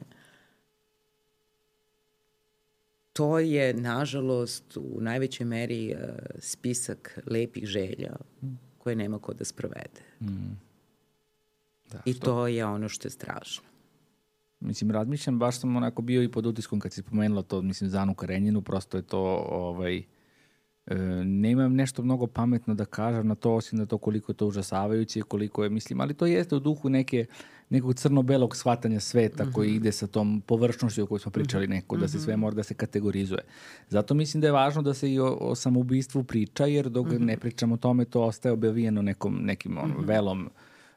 [3.12, 6.00] To je, nažalost, u najvećoj meri uh,
[6.38, 8.16] spisak lepih želja
[8.78, 10.00] koje nema ko da sprovede.
[10.20, 10.69] Mm.
[11.92, 12.24] Da, I što...
[12.24, 13.70] to je ono što je strašno.
[14.60, 18.14] Mislim, razmišljam, baš sam onako bio i pod utiskom kad si spomenula to, mislim, Zanu
[18.14, 19.96] Karenjinu, prosto je to, ovaj,
[20.86, 24.46] e, nemam nešto mnogo pametno da kažem na to, osim na to koliko je to
[24.46, 27.26] užasavajuće, koliko je, mislim, ali to jeste u duhu neke,
[27.70, 29.52] nekog crno-belog shvatanja sveta mm -hmm.
[29.52, 29.76] koji mhm.
[29.76, 31.72] ide sa tom površnošću o kojoj smo pričali mhm.
[31.72, 32.40] neko, da se sve mhm.
[32.40, 33.42] mora da se kategorizuje.
[33.88, 37.10] Zato mislim da je važno da se i o, o samoubistvu priča, jer dok mm
[37.10, 37.24] -hmm.
[37.24, 40.06] ne pričamo o tome, to ostaje objavijeno nekom, nekim on, mm -hmm.
[40.06, 40.50] velom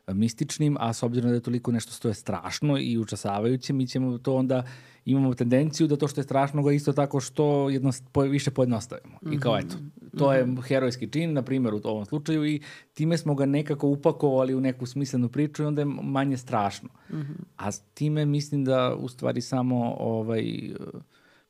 [0.08, 4.18] mističnim, a s obzirom da je toliko nešto što je strašno i učasavajuće, mi ćemo
[4.18, 4.64] to onda
[5.06, 9.18] imamo tendenciju da to što je strašno ga isto tako što jedno, po, više pojednostavimo.
[9.22, 9.36] Mm -hmm.
[9.36, 9.76] I kao eto,
[10.18, 10.62] to je mhm.
[10.62, 12.62] herojski čin, na primjer u ovom slučaju i
[12.94, 16.90] time smo ga nekako upakovali u neku smislenu priču i onda je manje strašno.
[17.10, 17.36] Mm -hmm.
[17.56, 20.74] A s time mislim da u stvari samo ovaj,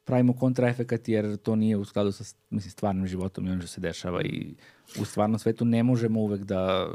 [0.03, 3.81] pravimo kontraefekat jer to nije u skladu sa mislim, stvarnim životom i ono što se
[3.81, 4.55] dešava i
[4.99, 6.89] u stvarnom svetu ne možemo uvek da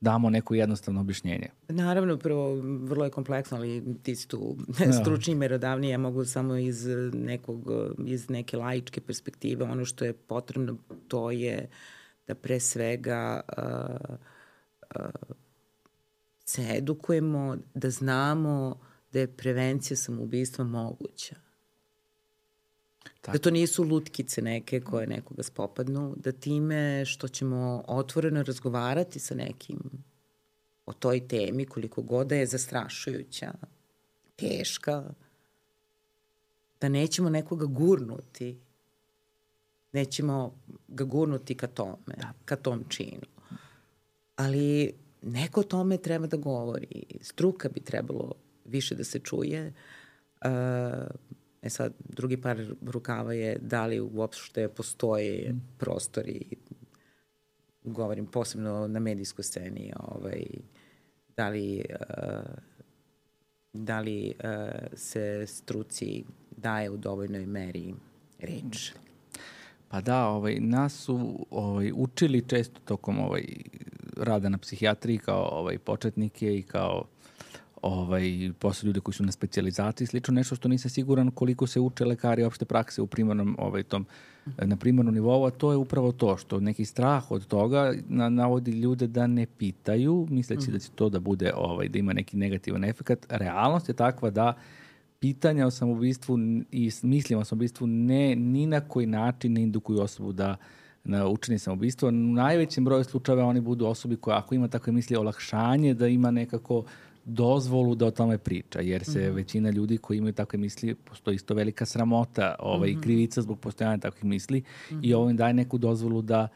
[0.00, 1.48] damo neko jednostavno objašnjenje.
[1.68, 4.56] Naravno, prvo, vrlo je kompleksno, ali ti si tu
[5.00, 7.70] stručni i merodavni, ja mogu samo iz, nekog,
[8.06, 10.76] iz neke laičke perspektive, ono što je potrebno,
[11.08, 11.68] to je
[12.26, 14.16] da pre svega uh,
[14.96, 15.36] uh,
[16.44, 18.80] se edukujemo, da znamo
[19.12, 21.45] da je prevencija samoubistva moguća.
[23.20, 23.32] Tako.
[23.32, 29.34] Da to nisu lutkice neke koje nekoga spopadnu, da time što ćemo otvoreno razgovarati sa
[29.34, 29.78] nekim
[30.86, 33.52] o toj temi, koliko god da je zastrašujuća,
[34.36, 35.04] teška,
[36.80, 38.58] da nećemo nekoga gurnuti,
[39.92, 40.54] nećemo
[40.88, 42.32] ga gurnuti ka tome, da.
[42.44, 43.26] ka tom činu.
[44.36, 44.92] Ali
[45.22, 47.02] neko o tome treba da govori.
[47.20, 48.32] Struka bi trebalo
[48.64, 49.72] više da se čuje.
[50.44, 50.50] Uh,
[51.62, 55.60] E sad, drugi par rukava je da li uopšte postoje mm.
[55.78, 56.40] prostori,
[57.84, 60.44] govorim posebno na medijskoj sceni, ovaj,
[61.36, 62.54] da li, uh,
[63.72, 66.24] da li uh, se struci
[66.56, 67.94] daje u dovoljnoj meri
[68.38, 68.92] reč.
[69.88, 73.44] Pa da, ovaj, nas su ovaj, učili često tokom ovaj,
[74.16, 77.04] rada na psihijatriji kao ovaj, početnike i kao
[77.86, 82.04] ovaj, posle ljude koji su na specializaciji, slično nešto što nisam siguran koliko se uče
[82.04, 84.06] lekari opšte prakse u primarnom, ovaj, tom,
[84.56, 88.70] na primarnom nivou, a to je upravo to što neki strah od toga na, navodi
[88.70, 90.72] ljude da ne pitaju, misleći mm.
[90.72, 93.26] da će to da bude, ovaj, da ima neki negativan efekt.
[93.28, 94.54] Realnost je takva da
[95.20, 96.38] pitanja o samobistvu
[96.72, 100.56] i mislim o samobistvu ne, ni na koji način ne indukuju osobu da
[101.04, 102.08] na učenje samobistva.
[102.08, 106.30] U najvećem broju slučajeva oni budu osobi koja ako ima takve misli olakšanje, da ima
[106.30, 106.86] nekako uh,
[107.26, 109.34] dozvolu da o tome priča, jer se mm -hmm.
[109.34, 113.02] većina ljudi koji imaju takve misli, postoji isto velika sramota ovaj, mm -hmm.
[113.02, 115.00] krivica zbog postojanja takvih misli mm -hmm.
[115.02, 116.48] i ovo im daje neku dozvolu da,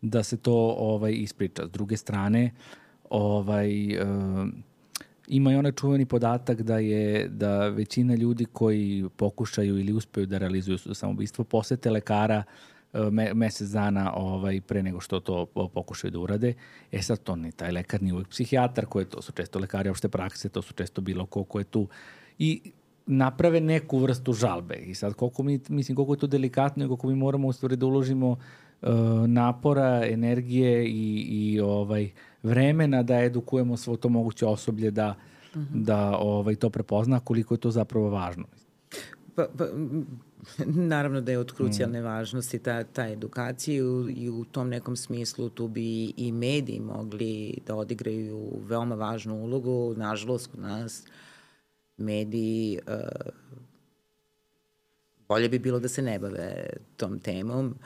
[0.00, 1.66] da se to ovaj, ispriča.
[1.66, 2.50] S druge strane,
[3.10, 4.48] ovaj, uh,
[5.28, 10.38] ima i onaj čuveni podatak da je da većina ljudi koji pokušaju ili uspeju da
[10.38, 12.73] realizuju samobistvo posete lekara uh,
[13.10, 16.54] me, mesec dana ovaj, pre nego što to pokušaju da urade.
[16.92, 20.08] E sad to ne, taj lekar nije uvijek psihijatar, koje to su često lekari opšte
[20.08, 21.88] prakse, to su često bilo ko ko je tu.
[22.38, 22.72] I
[23.06, 24.74] naprave neku vrstu žalbe.
[24.74, 27.76] I sad koliko mi, mislim, koliko je to delikatno i koliko mi moramo u stvari
[27.76, 28.38] da uložimo uh,
[29.26, 32.10] napora, energije i, i ovaj
[32.42, 35.14] vremena da edukujemo svo to moguće osoblje da,
[35.54, 35.74] uh mhm.
[35.74, 35.84] -huh.
[35.84, 38.44] da ovaj, to prepozna koliko je to zapravo važno.
[39.34, 39.64] Pa, pa,
[40.92, 42.04] naravno da je od krucijalne mm.
[42.04, 46.80] važnosti ta, ta edukacija i u, i u tom nekom smislu tu bi i mediji
[46.80, 49.94] mogli da odigraju veoma važnu ulogu.
[49.96, 51.02] Nažalost, kod nas
[51.96, 52.94] mediji uh,
[55.28, 57.78] bolje bi bilo da se ne bave tom temom.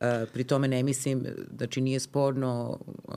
[0.00, 3.14] Uh, pri tome ne mislim, znači nije sporno uh,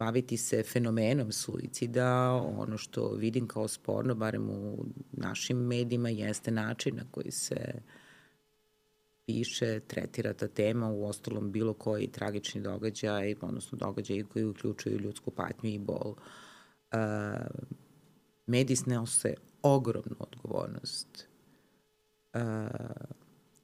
[0.00, 6.96] baviti se fenomenom suicida, ono što vidim kao sporno, barem u našim medijima, jeste način
[6.96, 7.82] na koji se
[9.26, 15.30] piše, tretira ta tema, u ostalom bilo koji tragični događaj, odnosno događaj koji uključuju ljudsku
[15.30, 16.14] patnju i bol.
[16.14, 16.98] Uh,
[18.46, 21.28] mediji snose ogromnu odgovornost.
[22.34, 22.40] Uh,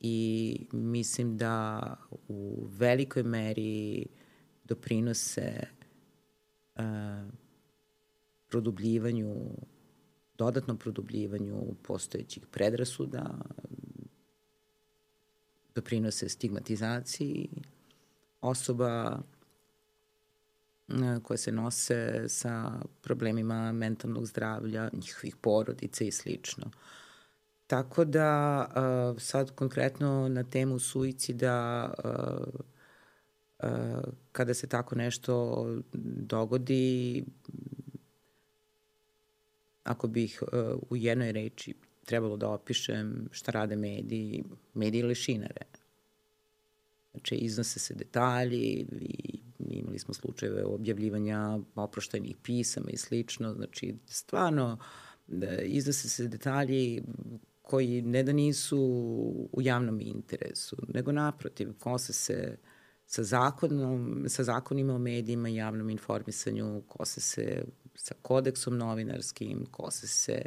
[0.00, 1.82] I mislim da
[2.28, 4.06] u velikoj meri
[4.64, 5.75] doprinose
[8.48, 9.34] produbljivanju,
[10.38, 13.38] dodatnom produbljivanju postojećih predrasuda,
[15.74, 17.48] doprinose stigmatizaciji
[18.40, 19.18] osoba
[21.22, 26.70] koje se nose sa problemima mentalnog zdravlja, njihovih porodica i slično.
[27.66, 31.90] Tako da sad konkretno na temu suicida
[34.32, 35.66] kada se tako nešto
[36.20, 37.24] dogodi,
[39.84, 40.42] ako bih
[40.90, 45.66] u jednoj reči trebalo da opišem šta rade mediji, mediji lešinare.
[47.12, 53.54] Znači, iznose se detalji i imali smo slučajeve objavljivanja oproštajnih pisama i slično.
[53.54, 54.78] Znači, stvarno,
[55.26, 57.02] da iznose se detalji
[57.62, 58.78] koji ne da nisu
[59.52, 62.75] u javnom interesu, nego naprotiv, kose se uh,
[63.06, 67.64] sa, zakonom, sa zakonima o medijima i javnom informisanju, kose se
[67.94, 70.42] sa kodeksom novinarskim, kose se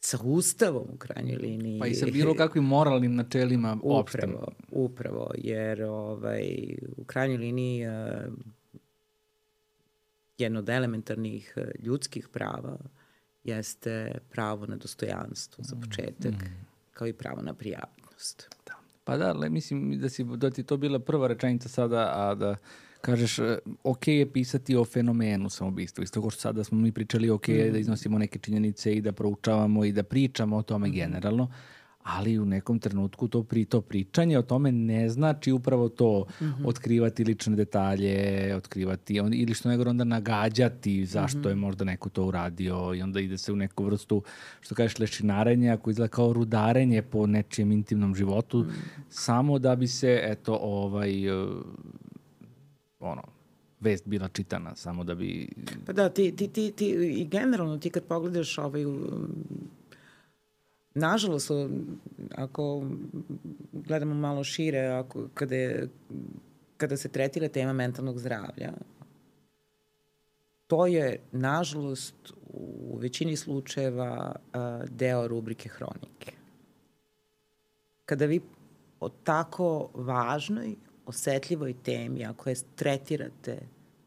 [0.00, 1.80] sa ustavom u krajnjoj liniji.
[1.80, 4.30] Pa i sa bilo kakvim moralnim načelima opštem.
[4.30, 7.92] Upravo, upravo, jer ovaj, u krajnjoj liniji uh,
[10.38, 12.78] jedno od elementarnih uh, ljudskih prava
[13.44, 16.66] jeste pravo na dostojanstvo za početak, mm.
[16.92, 18.48] kao i pravo na prijavnost.
[19.04, 22.56] Pa da, le, mislim da, si, da ti to bila prva rečenica sada, a da
[23.00, 27.30] kažeš, e, ok je pisati o fenomenu samobijstva, isto kao što sada smo mi pričali,
[27.30, 27.72] ok je mm.
[27.72, 30.92] da iznosimo neke činjenice i da proučavamo i da pričamo o tome mm.
[30.92, 31.48] generalno,
[32.04, 36.44] ali u nekom trenutku to, pri, to pričanje o tome ne znači upravo to mm
[36.44, 36.66] -hmm.
[36.68, 41.48] otkrivati lične detalje, otkrivati on, ili što negore onda nagađati zašto mm -hmm.
[41.48, 44.22] je možda neko to uradio i onda ide se u neku vrstu,
[44.60, 49.00] što kažeš, lešinarenja koji izgleda kao rudarenje po nečijem intimnom životu, mm -hmm.
[49.08, 51.12] samo da bi se, eto, ovaj,
[53.00, 53.22] ono,
[53.80, 55.48] vest bila čitana, samo da bi...
[55.86, 56.86] Pa da, ti, ti, ti, ti
[57.20, 58.84] i generalno ti kad pogledaš ovaj,
[60.94, 61.50] nažalost,
[62.34, 62.86] ako
[63.72, 65.88] gledamo malo šire, ako, kada, je,
[66.76, 68.72] kada se tretira tema mentalnog zdravlja,
[70.66, 72.14] to je, nažalost,
[72.52, 74.36] u većini slučajeva
[74.90, 76.32] deo rubrike hronike.
[78.04, 78.40] Kada vi
[79.00, 80.74] o tako važnoj,
[81.06, 83.58] osetljivoj temi, ako je tretirate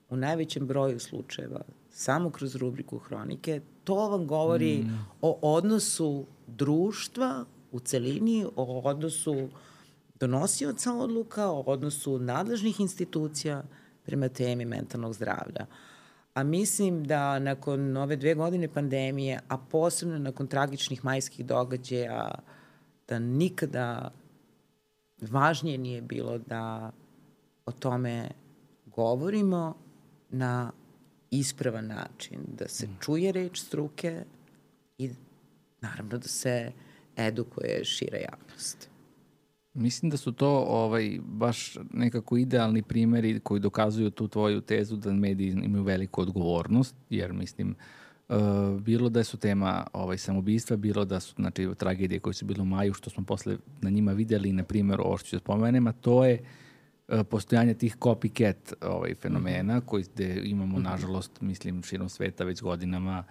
[0.09, 1.61] u najvećem broju slučajeva
[1.91, 5.05] samo kroz rubriku hronike, to vam govori mm.
[5.21, 9.49] o odnosu društva u celini, o odnosu
[10.19, 13.63] donosioca odluka, o odnosu nadležnih institucija
[14.05, 15.65] prema temi mentalnog zdravlja.
[16.33, 22.31] A mislim da nakon ove dve godine pandemije, a posebno nakon tragičnih majskih događaja,
[23.07, 24.11] da nikada
[25.21, 26.91] važnije nije bilo da
[27.65, 28.29] o tome
[28.85, 29.75] govorimo
[30.29, 30.71] na
[31.31, 32.97] ispravan način, da se mm.
[33.01, 34.23] čuje reč struke
[34.97, 35.09] i
[35.81, 36.71] naravno da se
[37.17, 38.89] edukuje šira javnost.
[39.73, 45.13] Mislim da su to ovaj, baš nekako idealni primeri koji dokazuju tu tvoju tezu da
[45.13, 47.75] mediji imaju veliku odgovornost, jer mislim,
[48.29, 48.35] uh,
[48.81, 52.65] bilo da su tema ovaj, samobistva, bilo da su znači, tragedije koje su bile u
[52.65, 55.91] maju, što smo posle na njima videli, na primjer, ovo što ću da spomenem, a
[55.91, 56.39] to je
[57.07, 59.85] uh, postojanje tih copycat ovaj, fenomena, -hmm.
[59.85, 60.83] koji gde imamo, mm -hmm.
[60.83, 63.23] nažalost, mislim, širom sveta već godinama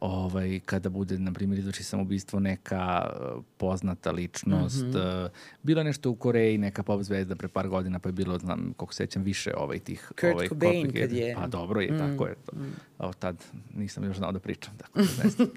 [0.00, 4.84] ovaj, kada bude, na primjer, izvrši samobistvo neka uh, poznata ličnost.
[4.84, 5.28] Mm -hmm.
[5.62, 8.94] bilo nešto u Koreji, neka pop zvezda pre par godina, pa je bilo, znam, koliko
[8.94, 10.12] sećam, više ovaj, tih...
[10.20, 11.34] Kurt ovaj, Cobain kad je.
[11.34, 12.34] Pa dobro je, mm, tako je.
[12.46, 12.56] To.
[12.56, 12.72] Mm.
[12.98, 13.44] O, tad
[13.74, 15.48] nisam još znao da pričam, tako da ne znam.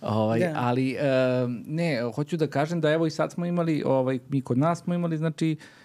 [0.00, 0.52] Ovaj, da.
[0.56, 4.58] Ali, uh, ne, hoću da kažem da evo i sad smo imali, ovaj, mi kod
[4.58, 5.81] nas smo imali, znači, uh,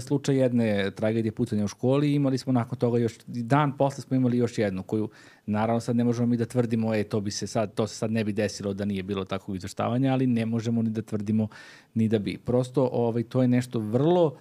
[0.00, 4.38] slučaj jedne tragedije pucanja u školi imali smo nakon toga još, dan posle smo imali
[4.38, 5.08] još jednu koju,
[5.46, 8.10] naravno sad ne možemo mi da tvrdimo, e, to bi se sad, to se sad
[8.10, 11.48] ne bi desilo da nije bilo takvog izveštavanja, ali ne možemo ni da tvrdimo
[11.94, 12.38] ni da bi.
[12.38, 14.32] Prosto, ovaj, to je nešto vrlo uh,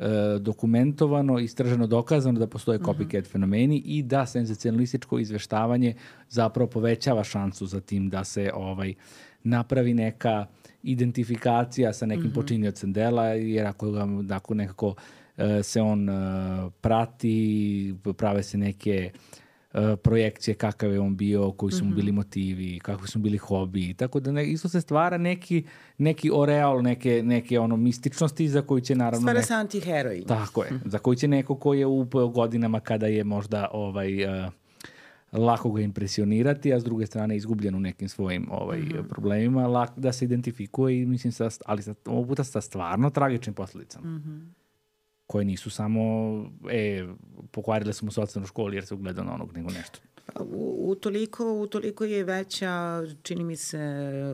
[0.00, 2.88] E, dokumentovano, istraženo, dokazano da postoje mhm.
[2.90, 3.30] copycat uh -huh.
[3.32, 5.94] fenomeni i da senzacionalističko izveštavanje
[6.28, 8.94] zapravo povećava šansu za tim da se ovaj
[9.42, 10.46] napravi neka
[10.82, 12.30] identifikacija sa nekim mhm.
[12.30, 12.34] -huh.
[12.34, 19.10] počiniocem dela, jer ako, ga, ako nekako uh, se on uh, prati, prave se neke
[19.74, 22.16] E, projekcije kakav je on bio, koji su mu bili mhm.
[22.16, 23.94] motivi, kakvi su mu bili hobi.
[23.94, 25.64] Tako da ne, isto se stvara neki,
[25.98, 29.20] neki oreal, neke, neke ono mističnosti za koji će naravno...
[29.20, 30.24] Stvara se antiheroj.
[30.26, 30.70] Tako je.
[30.84, 32.04] Za koji će neko ko je u
[32.34, 34.24] godinama kada je možda ovaj...
[34.24, 34.52] Uh,
[35.32, 39.08] lako ga impresionirati, a s druge strane izgubljen u nekim svojim ovaj, mm -hmm.
[39.08, 43.54] problemima, lak, da se identifikuje i mislim sa, ali sa, ovog puta sa stvarno tragičnim
[43.54, 44.06] posledicama.
[44.06, 44.60] Mm -hmm
[45.30, 46.02] koje nisu samo,
[46.70, 47.06] e,
[47.50, 49.98] pokvarile smo socijalnu školu jer se ugleda na onog nego nešto.
[50.40, 53.78] U, u, toliko, u toliko je veća, čini mi se,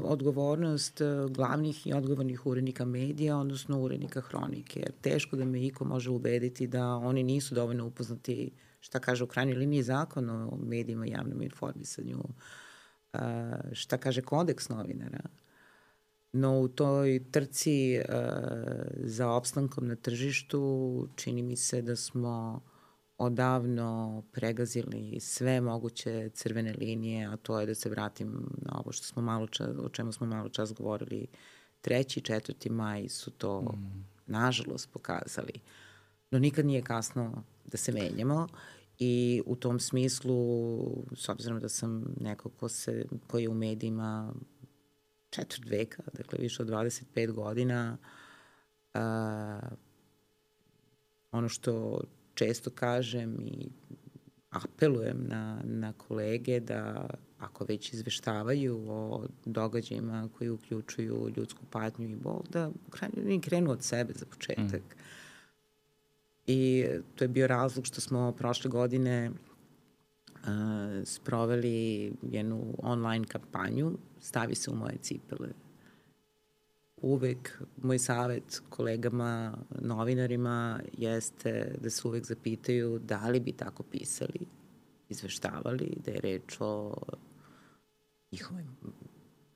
[0.04, 4.80] odgovornost e, glavnih i odgovornih urednika medija, odnosno urednika hronike.
[4.80, 8.50] Jer teško da me iko može ubediti da oni nisu dovoljno upoznati
[8.86, 12.22] šta kaže u krajnjoj liniji zakon o medijima i javnom informisanju,
[13.72, 15.28] šta kaže kodeks novinara
[16.32, 18.00] No u toj trci
[18.96, 22.62] za opstankom na tržištu čini mi se da smo
[23.18, 29.06] odavno pregazili sve moguće crvene linije, a to je da se vratim na ovo što
[29.06, 31.26] smo malo čas, o čemu smo malo čas govorili,
[31.80, 34.04] treći, četvrti maj su to mm.
[34.26, 35.60] nažalost pokazali.
[36.30, 38.46] No nikad nije kasno da se menjamo
[38.98, 40.36] i u tom smislu,
[41.14, 44.34] s obzirom da sam neko ko, se, ko je u medijima
[45.30, 47.96] četvrt veka, dakle više od 25 godina.
[48.94, 49.60] A,
[51.32, 52.00] ono što
[52.34, 53.68] često kažem i
[54.50, 62.16] apelujem na, na kolege da ako već izveštavaju o događajima koji uključuju ljudsku patnju i
[62.16, 64.82] bol, da krenu, krenu od sebe za početak.
[64.82, 65.00] Mm.
[66.46, 70.48] I to je bio razlog što smo prošle godine uh,
[71.04, 73.92] sproveli jednu online kampanju
[74.26, 75.48] Stavi se u moje cipele.
[76.96, 84.46] Uvek moj savet kolegama, novinarima jeste da se uvek zapitaju da li bi tako pisali,
[85.08, 86.94] izveštavali, da je reč o
[88.32, 88.64] njihovoj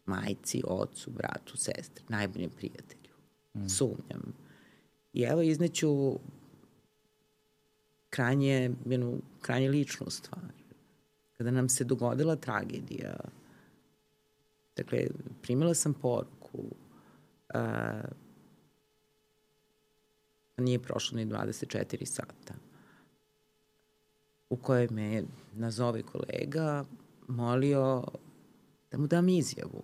[0.06, 3.14] majci, ocu, bratu, sestri, najboljem prijatelju.
[3.54, 3.68] Mm.
[3.68, 4.34] Sumnjam.
[5.12, 6.18] I evo izneću
[8.10, 10.52] krajnje, jednu, krajnje ličnu stvar.
[11.36, 13.16] Kada nam se dogodila tragedija,
[14.76, 15.06] dakle,
[15.42, 16.64] primila sam poruku,
[17.54, 18.02] a,
[20.56, 22.54] nije prošlo ni 24 sata,
[24.50, 26.84] u kojoj me nazovi kolega
[27.28, 28.04] molio
[28.90, 29.82] da mu dam izjavu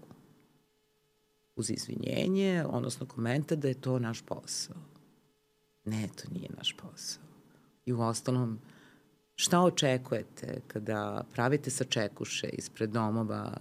[1.56, 4.76] uz izvinjenje, odnosno komentar da je to naš posao.
[5.84, 7.22] Ne, to nije naš posao.
[7.86, 8.58] I u ostalom,
[9.34, 13.52] šta očekujete kada pravite sačekuše ispred domova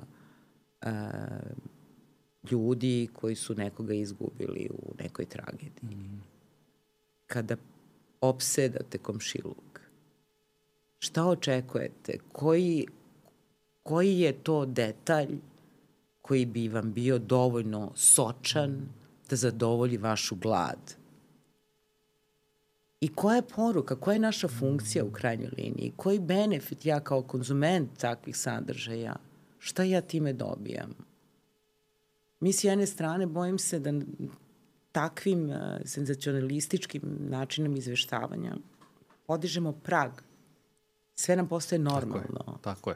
[0.81, 0.91] e,
[2.51, 5.95] ljudi koji su nekoga izgubili u nekoj tragediji?
[5.95, 6.21] Mm.
[7.27, 7.55] Kada
[8.21, 9.79] opsedate komšiluk,
[10.99, 12.17] šta očekujete?
[12.31, 12.87] Koji,
[13.83, 15.37] koji je to detalj
[16.25, 18.89] koji bi vam bio dovoljno sočan
[19.29, 20.95] da zadovolji vašu glad?
[23.05, 25.93] I koja je poruka, koja je naša funkcija u krajnjoj liniji?
[25.95, 29.15] Koji benefit ja kao konzument takvih sadržaja?
[29.59, 30.93] Šta ja time dobijam?
[32.39, 33.93] Mi s jedne strane bojim se da
[34.91, 38.55] takvim uh, senzacionalističkim načinom izveštavanja
[39.27, 40.11] podižemo prag.
[41.15, 42.39] Sve nam postaje normalno.
[42.39, 42.61] Tako je.
[42.61, 42.95] Tako je.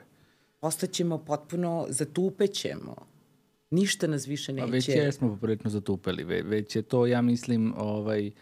[0.59, 2.95] Postaćemo potpuno, zatupećemo.
[3.69, 4.65] Ništa nas više neće.
[4.65, 6.23] Pa već jesmo poprilično zatupeli.
[6.23, 8.33] Ve, već je to, ja mislim, ovaj, uh,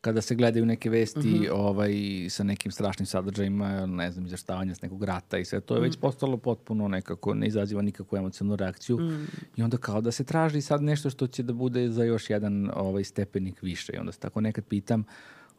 [0.00, 1.50] kada se gledaju neke vesti mm -hmm.
[1.52, 1.92] ovaj,
[2.30, 5.82] sa nekim strašnim sadržajima, ne znam, izveštavanja s nekog rata i sve, to je mm
[5.82, 6.00] već mhm.
[6.00, 9.26] postalo potpuno nekako, ne izaziva nikakvu emocionalnu reakciju mm
[9.56, 12.70] i onda kao da se traži sad nešto što će da bude za još jedan
[12.74, 15.04] ovaj, stepenik više i onda se tako nekad pitam,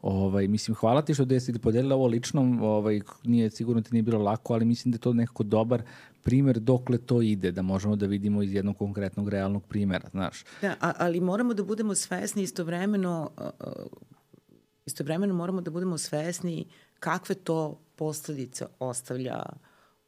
[0.01, 4.03] Ovaj, mislim, hvala ti što da jesi podelila ovo lično, ovaj, nije, sigurno ti nije
[4.03, 5.81] bilo lako, ali mislim da je to nekako dobar
[6.23, 10.43] primer dokle to ide, da možemo da vidimo iz jednog konkretnog realnog primera, znaš.
[10.61, 13.31] Da, a, ali moramo da budemo svesni istovremeno
[14.89, 16.65] istovremeno moramo da budemo svesni
[16.99, 19.43] kakve to posledice ostavlja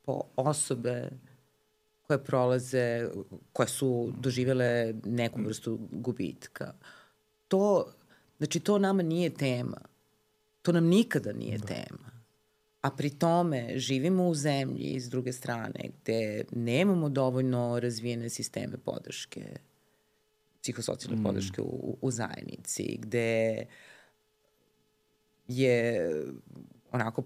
[0.05, 1.09] po osobe
[2.01, 3.09] koje prolaze,
[3.53, 6.73] koje su doživele neku vrstu gubitka.
[7.47, 7.85] To,
[8.37, 9.77] znači to nama nije tema.
[10.61, 11.67] To nam nikada nije da.
[11.67, 12.11] tema.
[12.81, 19.59] A pri tome živimo u zemlji s druge strane gde nemamo dovoljno razvijene sisteme podrške,
[20.61, 21.23] psihosocijalne mm.
[21.23, 23.90] podrške u, u zajednici, gde uh,
[25.47, 26.09] je
[26.91, 27.23] onako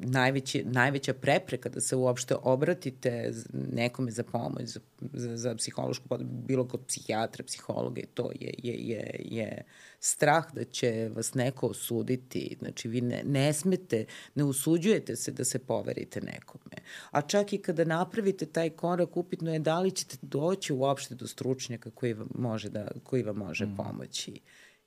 [0.00, 4.80] najveći, najveća prepreka da se uopšte obratite nekome za pomoć, za,
[5.12, 9.62] za, za psihološku pomoć, bilo kod psihijatra, psihologa, to je, je, je, je
[10.00, 12.56] strah da će vas neko osuditi.
[12.58, 16.76] Znači, vi ne, ne smete, ne usuđujete se da se poverite nekome.
[17.10, 21.26] A čak i kada napravite taj korak, upitno je da li ćete doći uopšte do
[21.26, 23.76] stručnjaka koji vam može, da, koji vam može mm.
[23.76, 24.40] pomoći.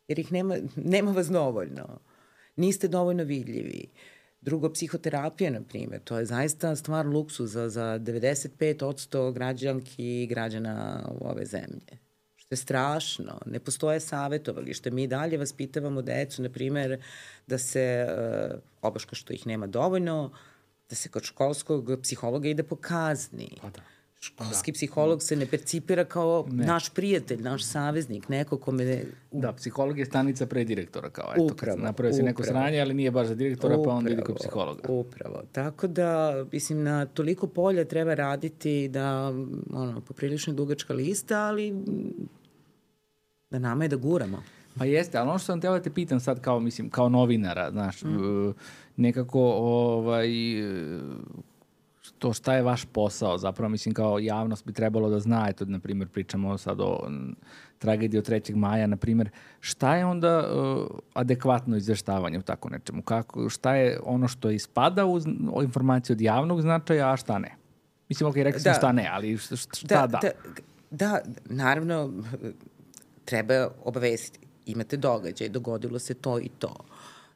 [0.07, 0.57] Jer ih nema,
[0.93, 1.99] nema vas dovoljno
[2.55, 3.87] niste dovoljno vidljivi.
[4.41, 11.27] Drugo, psihoterapija, na primjer, to je zaista stvar luksuza za 95% građanki i građana u
[11.27, 11.99] ove zemlje.
[12.35, 13.39] Što je strašno.
[13.45, 14.91] Ne postoje savjetovalište.
[14.91, 17.01] Mi dalje vaspitavamo decu, na primjer,
[17.47, 20.31] da se, uh, obaška što ih nema dovoljno,
[20.89, 23.57] da se kod školskog psihologa ide po kazni.
[23.61, 23.81] Pa da
[24.24, 24.76] Školski da.
[24.76, 26.65] psiholog se ne percipira kao ne.
[26.65, 28.86] naš prijatelj, naš saveznik, neko kome...
[28.86, 29.03] Ne...
[29.32, 32.93] Da, psiholog je stanica pre direktora, kao eto, upravo, kad napravio se neko sranje, ali
[32.93, 34.82] nije baš za direktora, upravo, pa onda ide kod psihologa.
[34.88, 39.34] Upravo, tako da, mislim, na toliko polja treba raditi da,
[39.74, 41.74] ono, poprilično dugačka lista, ali
[43.49, 44.43] da nama je da guramo.
[44.78, 47.72] Pa jeste, ali ono što sam teo da te pitam sad kao, mislim, kao novinara,
[47.72, 48.51] znaš, mm.
[48.97, 50.30] nekako, ovaj,
[52.19, 55.79] to šta je vaš posao, zapravo mislim kao javnost bi trebalo da zna, eto na
[55.79, 57.09] primjer pričamo sad o
[57.77, 58.55] tragediji od 3.
[58.55, 59.29] maja, na primjer,
[59.59, 63.01] šta je onda uh, adekvatno izveštavanje u tako nečemu?
[63.01, 67.55] Kako, šta je ono što ispada u informaciju od javnog značaja, a šta ne?
[68.09, 70.07] Mislim, ok, rekli da, šta ne, ali šta da?
[70.07, 70.31] Da, da,
[70.91, 72.13] da naravno,
[73.25, 74.47] treba obavestiti.
[74.65, 76.75] Imate događaj, dogodilo se to i to.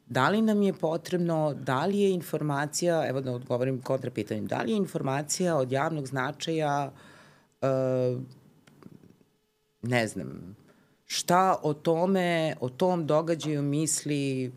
[0.06, 4.62] Da li nam je potrebno, da li je informacija, evo da odgovorim kontra pitanjem, da
[4.62, 6.92] li je informacija od javnog značaja,
[7.62, 8.22] uh,
[9.82, 10.56] ne znam,
[11.04, 14.52] šta o tome, o tom događaju misli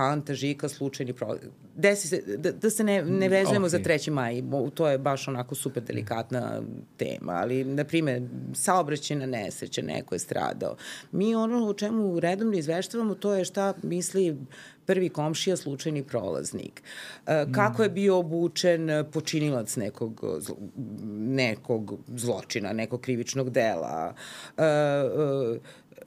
[0.00, 1.36] Panta, Žika, slučajni pro...
[1.76, 3.70] Desi se, da, da se ne, ne vezujemo okay.
[3.70, 4.10] za 3.
[4.10, 4.42] maj,
[4.74, 6.62] to je baš onako super delikatna
[6.96, 8.22] tema, ali, na primjer,
[8.54, 10.76] saobraćena nesreća, neko je stradao.
[11.12, 14.36] Mi ono o čemu redovno izveštavamo, to je šta misli
[14.86, 16.82] prvi komšija, slučajni prolaznik.
[17.26, 20.24] E, kako je bio obučen počinilac nekog,
[21.18, 24.14] nekog zločina, nekog krivičnog dela.
[24.56, 25.58] E, e,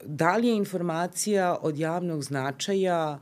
[0.04, 3.18] da li je informacija od javnog značaja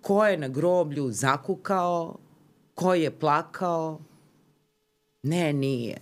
[0.00, 2.16] ko je na groblju zakukao,
[2.74, 4.00] ko je plakao?
[5.22, 5.98] Ne, nije.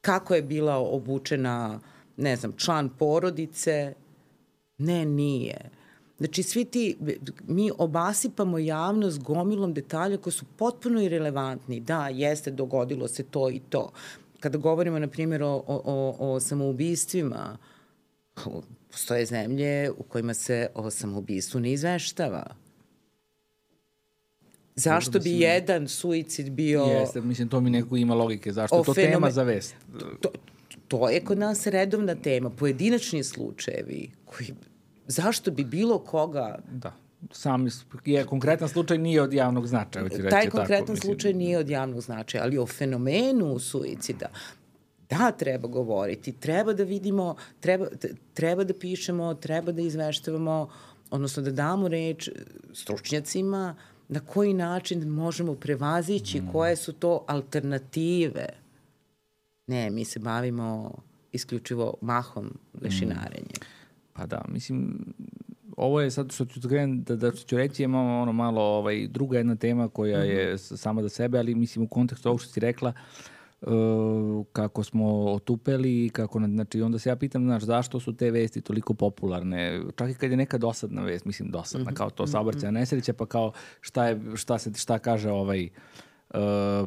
[0.00, 1.80] Kako je bila obučena,
[2.16, 3.94] ne znam, član porodice?
[4.78, 5.70] Ne, nije.
[6.18, 6.96] Znači, svi ti,
[7.48, 11.80] mi obasipamo javnost gomilom detalja koji su potpuno irelevantni.
[11.80, 13.90] Da, jeste, dogodilo se to i to.
[14.40, 17.58] Kada govorimo, na primjer, o, o, o samoubistvima,
[18.92, 22.46] postoje zemlje u kojima se o samoubistvu ne izveštava.
[24.76, 26.84] Zašto bi jedan suicid bio...
[26.84, 28.52] Jeste, mislim, to mi neko ima logike.
[28.52, 29.12] Zašto je to fenomen...
[29.12, 29.74] tema za vest?
[30.20, 30.28] To,
[30.88, 32.50] to je kod nas redovna tema.
[32.50, 34.54] Pojedinačni slučajevi koji
[35.06, 36.58] zašto bi bilo koga...
[36.70, 36.92] Da
[37.30, 37.68] sam
[38.04, 40.04] je konkretan slučaj nije od javnog značaja.
[40.04, 41.38] Reći, Taj konkretan tako, slučaj mislim.
[41.38, 44.26] nije od javnog značaja, ali o fenomenu suicida
[45.18, 47.86] da, treba govoriti, treba da vidimo, treba,
[48.34, 50.68] treba da pišemo, treba da izveštavamo,
[51.10, 52.28] odnosno da damo reč
[52.72, 53.74] stručnjacima
[54.08, 56.48] na koji način možemo prevazići, mm.
[56.52, 58.46] koje su to alternative.
[59.66, 60.92] Ne, mi se bavimo
[61.32, 63.60] isključivo mahom lešinarenjem.
[63.60, 64.12] Mm.
[64.12, 65.06] Pa da, mislim,
[65.76, 69.56] ovo je sad što ću, da, da ću reći, imamo ono malo ovaj, druga jedna
[69.56, 70.30] tema koja mm -hmm.
[70.30, 73.32] je sama za sebe, ali mislim u kontekstu ovog što si rekla, uh,
[74.52, 78.94] kako smo otupeli, kako, znači onda se ja pitam, znaš, zašto su te vesti toliko
[78.94, 81.96] popularne, čak i kad je neka dosadna vest, mislim dosadna, mm -hmm.
[81.96, 82.32] kao to mhm.
[82.32, 86.38] saobraćena nesreća, pa kao šta, je, šta, se, šta kaže ovaj uh,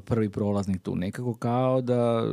[0.05, 2.23] prvi prolaznik tu, nekako kao da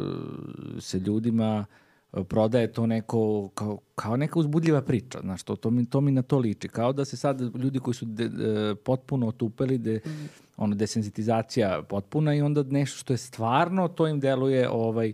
[0.80, 1.81] se ljudima uh,
[2.28, 6.22] prodaje to neko, kao, kao neka uzbudljiva priča, znaš, to, to, mi, to mi na
[6.22, 6.68] to liči.
[6.68, 10.28] Kao da se sad ljudi koji su de, de, potpuno otupeli, de, mm.
[10.56, 15.12] ono, desenzitizacija potpuna i onda nešto što je stvarno, to im deluje ovaj,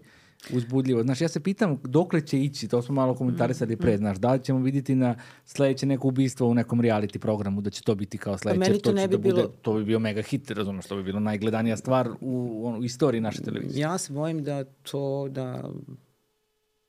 [0.53, 1.03] uzbudljivo.
[1.03, 3.99] Znaš, ja se pitam dokle će ići, to smo malo komentarisali pre, mm.
[3.99, 7.83] znaš, da li ćemo vidjeti na sledeće neko ubistvo u nekom reality programu, da će
[7.83, 8.71] to biti kao sledeće.
[8.71, 9.43] Pa to, to ne bi da bilo...
[9.43, 12.85] Bude, to bi bio mega hit, razumeš, to bi bilo najgledanija stvar u, u, u
[12.85, 13.83] istoriji naše televizije.
[13.83, 15.71] Ja se bojim da to, da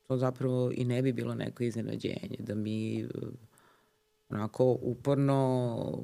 [0.09, 3.09] to zapravo i ne bi bilo neko iznenađenje, da mi uh,
[4.29, 6.03] onako uporno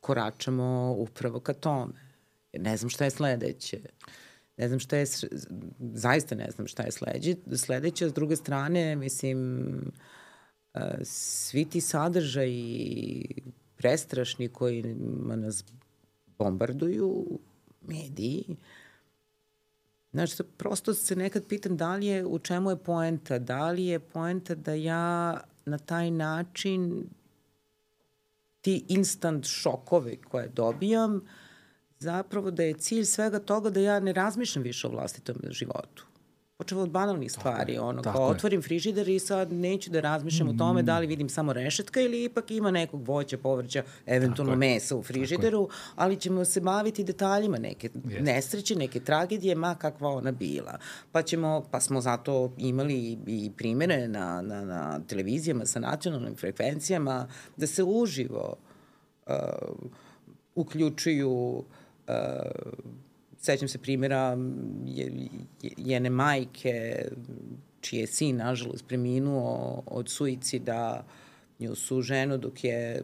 [0.00, 1.92] koračamo upravo ka tome.
[2.52, 3.80] Ne znam šta je sledeće.
[4.56, 5.06] Ne znam šta je,
[5.78, 7.36] zaista ne znam šta je sledeće.
[7.56, 9.68] Sledeće, s druge strane, mislim,
[10.74, 13.24] uh, svi ti sadržaji
[13.76, 14.82] prestrašni koji
[15.36, 15.64] nas
[16.38, 17.38] bombarduju,
[17.80, 18.56] mediji, uh,
[20.14, 23.98] Znaš, prosto se nekad pitam da li je, u čemu je poenta, da li je
[23.98, 27.06] poenta da ja na taj način
[28.60, 31.20] ti instant šokovi koje dobijam,
[31.98, 36.06] zapravo da je cilj svega toga da ja ne razmišljam više o vlastitom životu
[36.56, 38.30] počeo od banalnih stvari, ono, kao je.
[38.30, 40.50] otvorim frižider i sad neću da razmišljam mm.
[40.50, 44.96] o tome da li vidim samo rešetka ili ipak ima nekog voća, povrća, eventualno mesa
[44.96, 48.20] u frižideru, ali ćemo se baviti detaljima neke yes.
[48.20, 50.78] nesreće, neke tragedije, ma kakva ona bila.
[51.12, 57.28] Pa ćemo, pa smo zato imali i primere na, na, na televizijama sa nacionalnim frekvencijama
[57.56, 58.56] da se uživo
[59.26, 59.34] uh,
[60.54, 61.64] uključuju
[62.08, 62.14] uh,
[63.44, 64.36] sećam se primjera
[65.76, 67.04] jene majke
[67.80, 71.06] čiji je sin, nažalost, preminuo od suicida,
[71.58, 73.02] nju su ženu dok je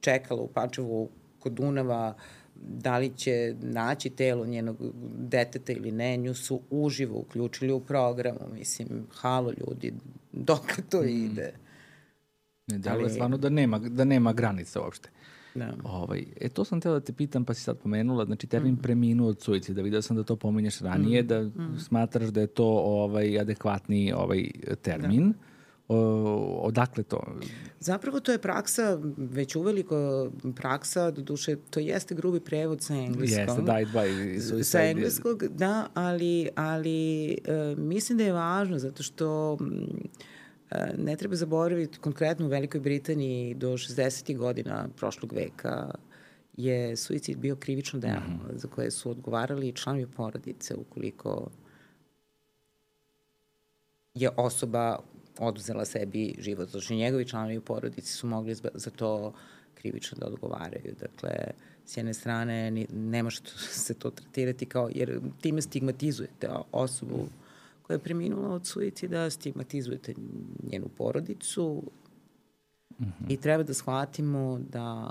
[0.00, 2.14] čekala u Pačevu kod Dunava
[2.62, 4.76] da li će naći telo njenog
[5.18, 8.40] deteta ili ne, nju su uživo uključili u programu.
[8.52, 9.94] Mislim, halo ljudi,
[10.32, 11.08] dok to mm.
[11.08, 11.52] ide.
[12.66, 15.10] Ne, da li je stvarno da nema, da nema granica uopšte.
[15.54, 15.72] Da.
[15.84, 18.82] Ovaj, e, to sam teo da te pitam, pa si sad pomenula, znači termin mm.
[18.82, 21.26] preminuo od suicida, vidio sam da to pominješ ranije, mm.
[21.26, 21.78] da mm.
[21.78, 24.50] smatraš da je to ovaj adekvatni ovaj
[24.82, 25.28] termin.
[25.28, 25.38] Da.
[25.88, 27.20] O, odakle to?
[27.80, 33.38] Zapravo to je praksa, već uveliko praksa, do duše, to jeste grubi prevod sa engleskog.
[33.38, 34.64] Jeste, died by suicide.
[34.64, 37.36] Sa engleskog, da, ali, ali
[37.72, 40.39] uh, mislim da je važno, zato što E,
[40.98, 44.36] ne treba zaboraviti, konkretno u Velikoj Britaniji do 60.
[44.36, 45.94] godina prošlog veka
[46.56, 48.56] je suicid bio krivično delo mm -hmm.
[48.56, 51.50] za koje su odgovarali članovi porodice ukoliko
[54.14, 54.98] je osoba
[55.38, 56.68] oduzela sebi život.
[56.68, 59.32] Znači, njegovi članovi u porodici su mogli za to
[59.74, 60.94] krivično da odgovaraju.
[61.00, 61.30] Dakle,
[61.86, 63.40] s jedne strane ne može
[63.86, 67.28] se to tretirati kao, jer time stigmatizujete osobu
[67.90, 70.14] koja je preminula od suicida, stigmatizujete
[70.62, 71.82] njenu porodicu
[72.98, 73.26] mm -hmm.
[73.28, 75.10] i treba da shvatimo da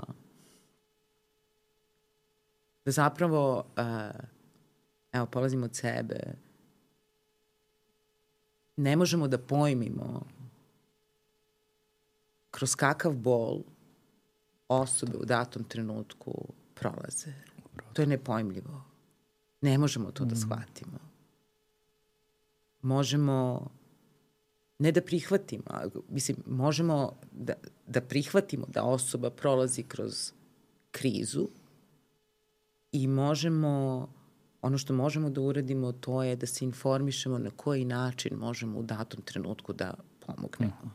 [2.84, 4.20] da zapravo uh,
[5.12, 6.20] evo, polazimo od sebe
[8.76, 10.26] ne možemo da pojmimo
[12.50, 13.62] kroz kakav bol
[14.68, 16.32] osobe u datom trenutku
[16.74, 17.32] prolaze.
[17.92, 18.84] To je nepojmljivo.
[19.60, 20.28] Ne možemo to mm.
[20.28, 21.09] da shvatimo.
[22.82, 23.70] Možemo
[24.78, 25.64] ne da prihvatimo,
[26.08, 27.54] mislim, možemo da,
[27.86, 30.32] da prihvatimo da osoba prolazi kroz
[30.90, 31.48] krizu
[32.92, 34.08] i možemo,
[34.62, 38.82] ono što možemo da uradimo to je da se informišemo na koji način možemo u
[38.82, 39.94] datom trenutku da
[40.26, 40.72] pomognemo.
[40.84, 40.90] Mm.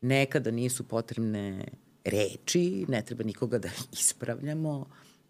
[0.00, 1.64] Nekada nisu potrebne
[2.04, 3.68] reči, ne treba nikoga da
[4.00, 4.86] ispravljamo,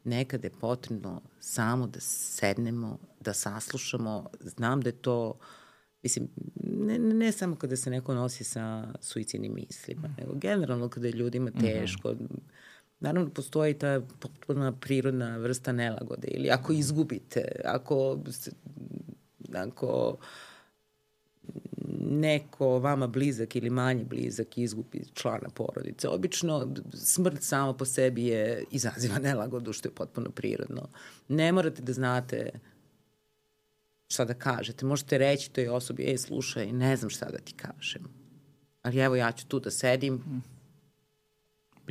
[0.09, 4.27] nekada je potrebno samo da sednemo, da saslušamo.
[4.41, 5.39] Znam da je to,
[6.03, 6.29] mislim,
[6.65, 11.51] ne, ne samo kada se neko nosi sa suicidnim mislima, nego generalno kada je ljudima
[11.51, 11.61] mhm.
[11.61, 12.13] teško.
[12.13, 12.41] Mm -hmm.
[13.01, 16.29] Naravno, postoji ta potpuna prirodna vrsta nelagode.
[16.29, 18.19] Ili ako izgubite, ako,
[19.55, 20.19] ako
[22.11, 26.09] neko vama blizak ili manje blizak izgubi člana porodice.
[26.09, 30.89] Obično smrt sama po sebi je izaziva nelagodu, što je potpuno prirodno.
[31.29, 32.51] Ne morate da znate
[34.09, 34.87] šta da kažete.
[34.87, 38.03] Možete reći toj osobi, ej, slušaj, ne znam šta da ti kažem.
[38.83, 40.43] Ali evo, ja ću tu da sedim, mm.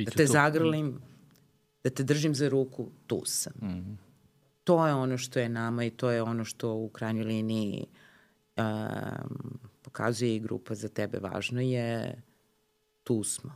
[0.04, 0.32] da te tu.
[0.32, 1.00] zagrlim,
[1.84, 3.52] da te držim za ruku, tu sam.
[3.62, 3.98] Mm.
[4.64, 7.86] To je ono što je nama i to je ono što u krajnjoj liniji
[8.56, 12.22] um, pokazuje i grupa za tebe važno je
[13.04, 13.52] tu smo,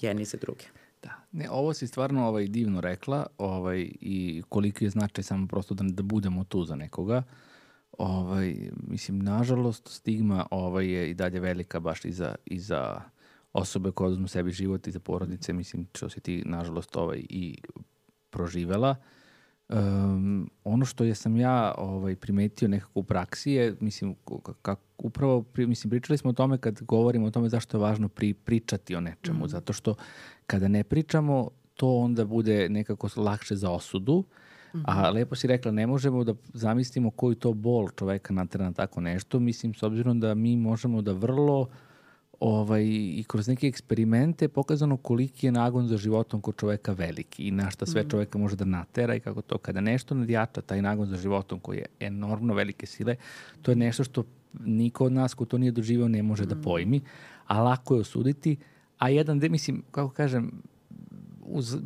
[0.00, 0.64] jedni za druge.
[1.02, 5.74] Da, ne, ovo si stvarno ovaj, divno rekla ovaj, i koliko je značaj samo prosto
[5.74, 7.22] da, da budemo tu za nekoga.
[7.98, 13.00] Ovaj, mislim, nažalost, stigma ovaj, je i dalje velika baš i za, i za
[13.52, 17.58] osobe koje oduzmu sebi život i za porodice, mislim, što si ti, nažalost, ovaj, i
[18.30, 18.90] proživela.
[18.90, 19.19] Uh,
[19.72, 24.14] Um, ono što je sam ja ovaj primetio nekako u praksi je, mislim,
[24.62, 28.08] kako upravo, pri, mislim, pričali smo o tome kad govorimo o tome zašto je važno
[28.08, 29.48] pri, pričati o nečemu, mm.
[29.48, 29.94] zato što
[30.46, 34.24] kada ne pričamo, to onda bude nekako lakše za osudu,
[34.74, 34.84] Mm -hmm.
[34.86, 39.00] A lepo si rekla, ne možemo da zamislimo koji to bol čoveka natera na tako
[39.00, 39.40] nešto.
[39.40, 41.66] Mislim, s obzirom da mi možemo da vrlo uh,
[42.40, 47.50] ovaj, i kroz neke eksperimente pokazano koliki je nagon za životom kod čoveka veliki i
[47.50, 48.10] na šta sve mm.
[48.10, 51.78] čoveka može da natera i kako to kada nešto nadjača taj nagon za životom koji
[51.78, 53.16] je enormno velike sile,
[53.62, 54.24] to je nešto što
[54.60, 56.58] niko od nas ko to nije doživao ne može da mm.
[56.58, 57.00] da pojmi,
[57.46, 58.56] a lako je osuditi,
[58.98, 60.62] a jedan, de, mislim, kako kažem,
[61.52, 61.76] uz,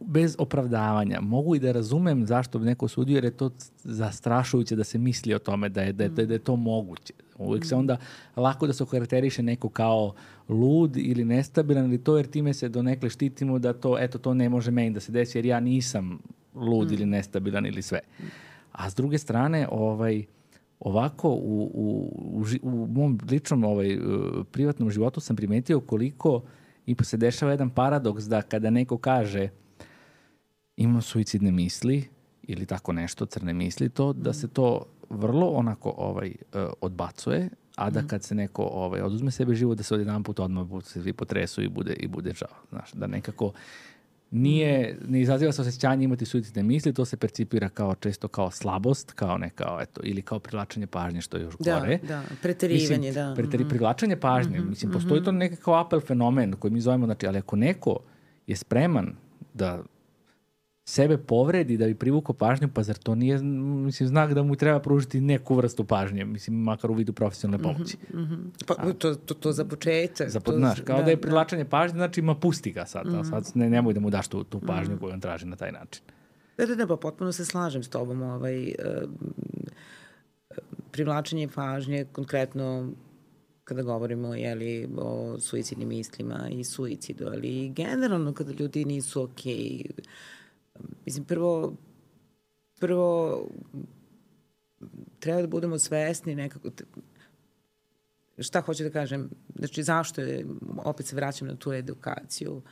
[0.00, 1.20] bez opravdavanja.
[1.20, 3.50] Mogu i da razumem zašto bi neko osudio, jer je to
[3.84, 6.56] zastrašujuće da se misli o tome da je, da je, da je, da je to
[6.56, 7.12] moguće.
[7.38, 7.96] Uvijek se onda
[8.36, 10.14] lako da se okarakteriše neko kao
[10.48, 14.48] lud ili nestabilan ili to, jer time se donekle štitimo da to, eto, to ne
[14.48, 16.18] može meni da se desi, jer ja nisam
[16.54, 16.94] lud mm.
[16.94, 18.00] ili nestabilan ili sve.
[18.72, 20.24] A s druge strane, ovaj,
[20.80, 22.12] ovako u, u,
[22.62, 23.98] u, u mom ličnom ovaj,
[24.50, 26.42] privatnom životu sam primetio koliko
[26.86, 29.48] i se dešava jedan paradoks da kada neko kaže
[30.76, 32.08] imam suicidne misli
[32.42, 37.90] ili tako nešto, crne misli, to da se to vrlo onako ovaj uh, odbacuje, a
[37.90, 38.08] da mhm.
[38.08, 41.62] kad se neko ovaj oduzme sebe život da se odjedan put odmah se svi potresu
[41.62, 43.52] i bude i bude žao, znaš, da nekako
[44.30, 49.12] nije, ne izaziva se osjećanje imati suicidne misli, to se percipira kao često kao slabost,
[49.12, 51.98] kao neka, eto, ili kao privlačenje pažnje, što je još da, gore.
[52.08, 53.34] Da, preterivanje, mislim, da.
[53.36, 53.68] Preteri, mhm.
[53.68, 55.24] privlačenje pažnje, mm -hmm, mislim, postoji mm -hmm.
[55.24, 57.98] to nekakav apel fenomen koji mi zovemo, znači, ali ako neko
[58.46, 59.16] je spreman
[59.54, 59.82] da
[60.90, 64.80] sebe povredi da bi privukao pažnju, pa zar to nije mislim, znak da mu treba
[64.80, 67.96] pružiti neku vrstu pažnje, mislim, makar u vidu profesionalne mhm, pomoći.
[68.14, 68.66] Mm -hmm.
[68.66, 70.30] Pa, to, to, to za početak.
[70.30, 71.22] Za, to, znaš, kao da, da je da.
[71.22, 71.70] privlačenje da.
[71.70, 73.30] pažnje, znači ima pusti ga sad, mm -hmm.
[73.30, 75.00] sad ne, nemoj da mu daš tu, tu pažnju mm -hmm.
[75.00, 76.02] koju on traži na taj način.
[76.58, 78.22] Da, da, da, pa potpuno se slažem s tobom.
[78.22, 79.10] Ovaj, uh,
[80.90, 82.90] privlačenje pažnje, konkretno
[83.64, 89.90] kada govorimo jeli, o suicidnim mislima i suicidu, ali generalno kada ljudi nisu okej, okay,
[91.06, 91.76] Mislim, prvo,
[92.80, 93.38] prvo
[95.18, 96.70] treba da budemo svesni nekako,
[98.38, 100.46] šta hoću da kažem, znači zašto je,
[100.84, 102.62] opet se vraćam na tu edukaciju,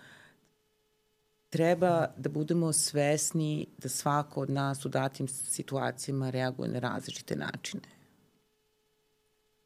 [1.50, 7.88] treba da budemo svesni da svako od nas u datim situacijama reaguje na različite načine.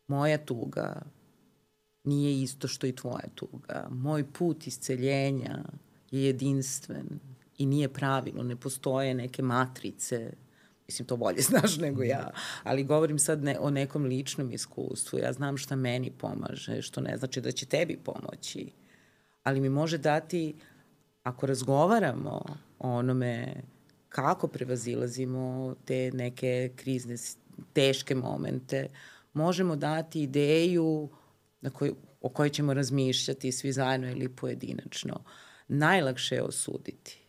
[0.07, 1.03] Moja tuga
[2.05, 3.89] nije isto što i tvoja tuga.
[3.91, 5.65] Moj put isceljenja
[6.11, 7.21] je jedinstven
[7.63, 10.33] i nije pravilo, ne postoje neke matrice,
[10.87, 12.31] mislim to bolje znaš nego ja,
[12.63, 17.17] ali govorim sad ne, o nekom ličnom iskustvu, ja znam šta meni pomaže, što ne
[17.17, 18.71] znači da će tebi pomoći,
[19.43, 20.55] ali mi može dati,
[21.23, 22.43] ako razgovaramo
[22.79, 23.55] o onome
[24.09, 27.17] kako prevazilazimo te neke krizne,
[27.73, 28.89] teške momente,
[29.33, 31.09] možemo dati ideju
[31.61, 35.25] na koj, o kojoj ćemo razmišljati svi zajedno ili pojedinačno.
[35.69, 37.22] Najlakše je osuditi.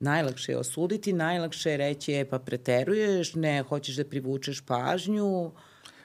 [0.00, 5.52] Najlakše je osuditi, najlakše je reći, e pa preteruješ, ne, hoćeš da privučeš pažnju,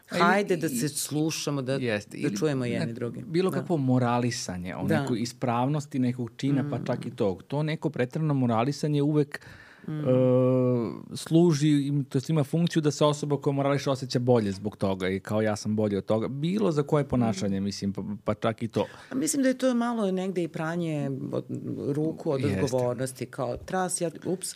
[0.07, 3.23] hajde da se slušamo, da, jest, da čujemo jedni ne, drugi.
[3.27, 3.59] Bilo da.
[3.59, 5.01] kakvo moralisanje, o da.
[5.01, 6.69] nekoj ispravnosti nekog čina, mm.
[6.69, 7.43] pa čak i tog.
[7.43, 9.99] To neko pretrano moralisanje uvek uh, mm.
[9.99, 15.09] uh, služi, to jest ima funkciju da se osoba koja morališ osjeća bolje zbog toga
[15.09, 16.27] i kao ja sam bolji od toga.
[16.27, 17.63] Bilo za koje ponašanje, mm.
[17.63, 18.87] mislim, pa, pa čak i to.
[19.09, 21.45] A mislim da je to malo negde i pranje od,
[21.87, 22.63] ruku od Jeste.
[22.63, 24.55] odgovornosti, kao tras, ja, ups,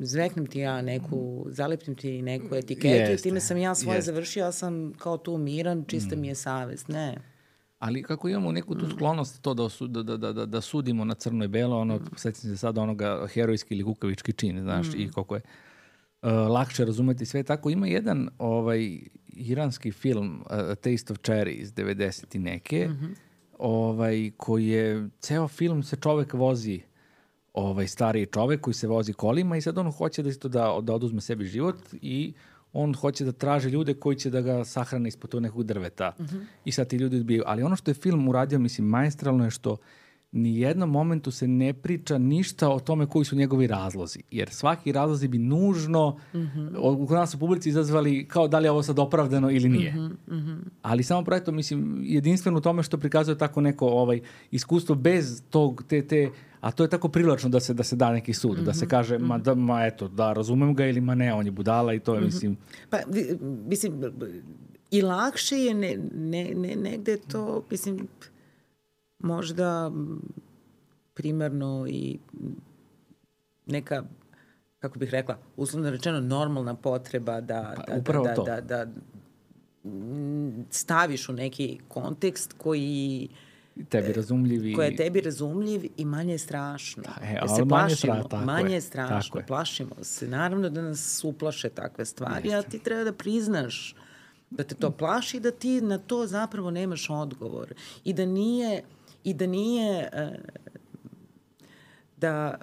[0.00, 3.14] zveknem ti ja neku, zalepim ti neku etiketu Jeste.
[3.14, 4.12] i time sam ja svoje Jeste.
[4.12, 6.20] završio, ja sam kao tu miran, čista mm.
[6.20, 6.88] mi je savest.
[6.88, 7.31] Ne.
[7.82, 11.14] Ali kako imamo neku tu sklonost to da, osu, da, da, da, da sudimo na
[11.14, 12.00] crno i belo, ono, mm.
[12.16, 15.00] sećam se sada onoga herojski ili kukavički čin, znaš, mm.
[15.00, 15.40] i koliko je
[16.22, 17.70] uh, lakše razumeti sve tako.
[17.70, 22.38] Ima jedan ovaj iranski film uh, Taste of Cherry iz 90.
[22.38, 23.14] neke, mm -hmm.
[23.58, 26.80] ovaj, koji je, ceo film se čovek vozi
[27.52, 30.94] ovaj stariji čovek koji se vozi kolima i sad on hoće da isto da, da
[30.94, 32.32] oduzme sebi život i
[32.72, 36.12] on hoće da traži ljude koji će da ga sahrane ispod tog nekog drveta.
[36.18, 36.36] Uh mhm.
[36.36, 36.44] -huh.
[36.64, 37.42] I sad ti ljudi odbijaju.
[37.46, 39.76] Ali ono što je film uradio, mislim, majstralno je što
[40.32, 44.22] ni jednom momentu se ne priča ništa o tome koji su njegovi razlozi.
[44.30, 46.40] Jer svaki razlozi bi nužno mhm.
[46.40, 47.06] -huh.
[47.06, 49.94] kod nas u publici izazvali kao da li je ovo sad opravdano ili nije.
[49.98, 50.58] Uh -huh.
[50.82, 54.20] Ali samo projekto, mislim, jedinstveno u tome što prikazuje tako neko ovaj,
[54.50, 56.30] iskustvo bez tog, te, te
[56.62, 58.64] a to je tako privlačno da se da se da neki sud, mm -hmm.
[58.64, 59.44] da se mhm, kaže ma mhm.
[59.44, 62.20] da ma eto da razumem ga ili ma ne on je budala i to je
[62.20, 62.26] mm -hmm.
[62.26, 62.56] mislim
[62.90, 62.98] pa
[63.66, 64.02] mislim
[64.90, 68.08] i lakše je ne, ne, ne negde to mislim
[69.18, 69.92] možda
[71.14, 72.18] primarno i
[73.66, 74.04] neka
[74.78, 78.92] kako bih rekla, uslovno rečeno normalna potreba da, pa, da, da, da, da, da, da
[80.70, 83.36] staviš u neki kontekst koji uh,
[83.88, 87.02] tebi razumljiv koja je tebi razumljiv i manje strašno.
[87.02, 90.28] Da, e, ali se manje, stra, tako manje je strašno, tako plašimo se.
[90.28, 92.58] Naravno da nas uplaše takve stvari, Jeste.
[92.58, 93.94] a ti treba da priznaš
[94.50, 97.74] da te to plaši i da ti na to zapravo nemaš odgovor.
[98.04, 98.82] I da nije,
[99.24, 100.52] i da nije uh,
[102.16, 102.58] da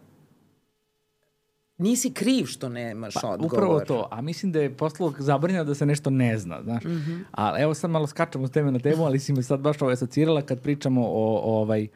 [1.80, 3.54] nisi kriv što nemaš pa, odgovor.
[3.54, 6.84] Upravo to, a mislim da je postalo zabrinjeno da se nešto ne zna, znaš.
[6.84, 7.24] Mm -hmm.
[7.32, 9.92] A evo sad malo skačemo s teme na temu, ali si me sad baš ovo
[9.92, 11.88] asocirala kad pričamo o, o ovaj,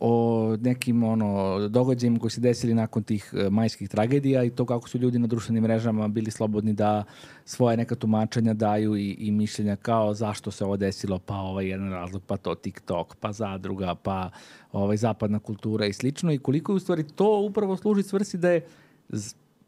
[0.00, 4.88] o nekim ono događajima koji se desili nakon tih uh, majskih tragedija i to kako
[4.88, 7.04] su ljudi na društvenim mrežama bili slobodni da
[7.44, 11.90] svoje neka tumačenja daju i, i mišljenja kao zašto se ovo desilo, pa ovaj jedan
[11.90, 14.30] razlog, pa to TikTok, pa zadruga, pa
[14.72, 18.50] ovaj zapadna kultura i slično i koliko je u stvari to upravo služi svrsi da
[18.50, 18.66] je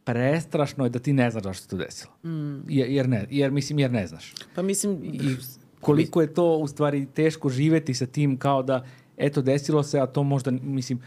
[0.04, 2.12] prestrašno je da ti ne znaš zašto se to desilo.
[2.24, 2.64] Mm.
[2.68, 4.34] Jer, jer, ne, jer, mislim, jer ne znaš.
[4.54, 4.98] Pa mislim...
[5.04, 5.36] I
[5.80, 8.86] koliko je to u stvari teško živeti sa tim kao da
[9.16, 11.00] eto desilo se, a to možda, mislim,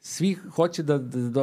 [0.00, 1.42] svi hoće da, da, da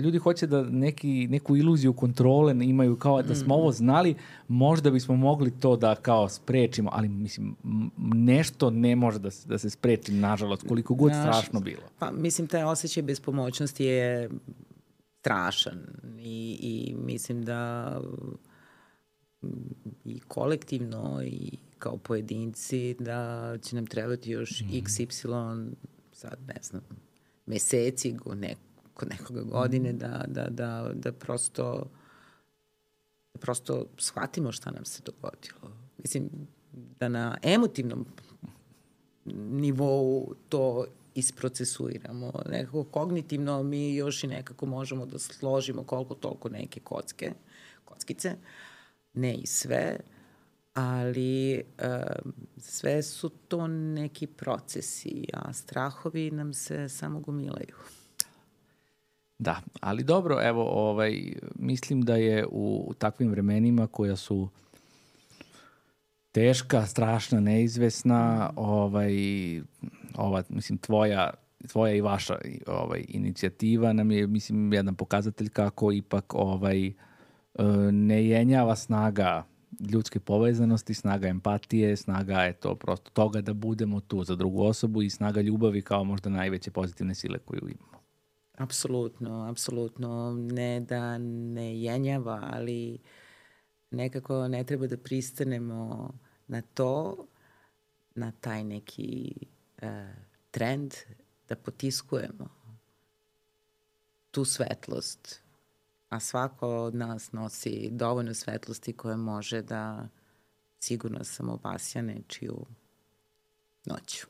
[0.00, 3.58] ljudi hoće da neki, neku iluziju kontrole imaju kao da smo mm.
[3.58, 4.14] ovo znali,
[4.48, 7.56] možda bismo mogli to da kao sprečimo, ali mislim
[8.14, 11.82] nešto ne može da se, da se spreči nažalost, koliko god Naš, strašno bilo.
[11.98, 14.30] Pa mislim taj osjećaj bespomoćnosti je
[15.20, 15.86] strašan
[16.18, 18.00] i, i mislim da
[20.04, 24.64] i kolektivno i kao pojedinci da će nam trebati još mm.
[24.72, 25.70] XY
[26.12, 26.82] sad ne znam
[27.46, 28.34] meseci go
[28.94, 31.90] kod nekoga godine da, da, da, da prosto
[33.34, 35.76] da prosto shvatimo šta nam se dogodilo.
[35.98, 36.30] Mislim,
[36.72, 38.06] da na emotivnom
[39.34, 42.32] nivou to isprocesuiramo.
[42.50, 47.32] Nekako kognitivno mi još i nekako možemo da složimo koliko toliko neke kocke,
[47.84, 48.36] kockice,
[49.14, 49.98] ne i sve,
[50.74, 57.76] ali uh, sve su to neki procesi, a strahovi nam se samo gomilaju.
[59.38, 64.48] Da, ali dobro, evo, ovaj, mislim da je u, takvim vremenima koja su
[66.32, 69.14] teška, strašna, neizvesna, ovaj,
[70.16, 71.30] ova, mislim, tvoja
[71.68, 76.92] tvoja i vaša ovaj inicijativa nam je mislim jedan pokazatelj kako ipak ovaj e,
[77.92, 79.46] ne jenjava snaga
[79.80, 85.02] ljudske povezanosti, snaga empatije, snaga je to prosto toga da budemo tu za drugu osobu
[85.02, 88.00] i snaga ljubavi kao možda najveće pozitivne sile koju imamo.
[88.56, 90.32] Apsolutno, apsolutno.
[90.52, 92.98] Ne da ne jenjava, ali
[93.90, 96.10] nekako ne treba da pristanemo
[96.46, 97.26] na to,
[98.14, 99.32] na taj neki
[99.82, 99.88] uh,
[100.50, 100.94] trend,
[101.48, 102.48] da potiskujemo
[104.30, 105.40] tu svetlost.
[106.08, 110.08] A svako od nas nosi dovoljno svetlosti koje može da
[110.80, 112.66] sigurno sam obasja nečiju
[113.86, 114.26] noću.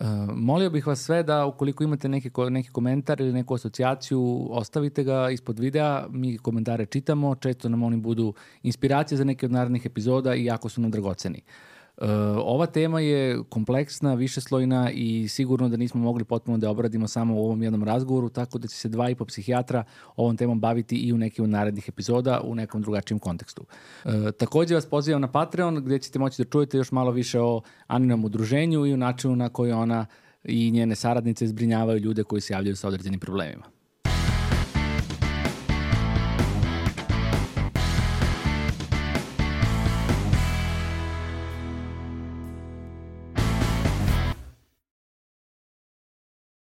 [0.00, 5.04] Uh, molio bih vas sve da ukoliko imate neki, neki komentar ili neku asocijaciju, ostavite
[5.04, 9.86] ga ispod videa, mi komentare čitamo, često nam oni budu inspiracije za neke od narednih
[9.86, 11.38] epizoda i jako su nam dragoceni.
[11.38, 11.77] Uh,
[12.44, 17.44] ova tema je kompleksna, višeslojna i sigurno da nismo mogli potpuno da obradimo samo u
[17.44, 19.84] ovom jednom razgovoru, tako da će se dva i po psihijatra
[20.16, 23.64] ovom temom baviti i u nekim od narednih epizoda u nekom drugačijem kontekstu.
[24.04, 27.62] Uh, takođe vas pozivam na Patreon gde ćete moći da čujete još malo više o
[27.86, 30.06] Aninom udruženju i o načinu na koji ona
[30.44, 33.77] i njene saradnice zbrinjavaju ljude koji se javljaju sa određenim problemima.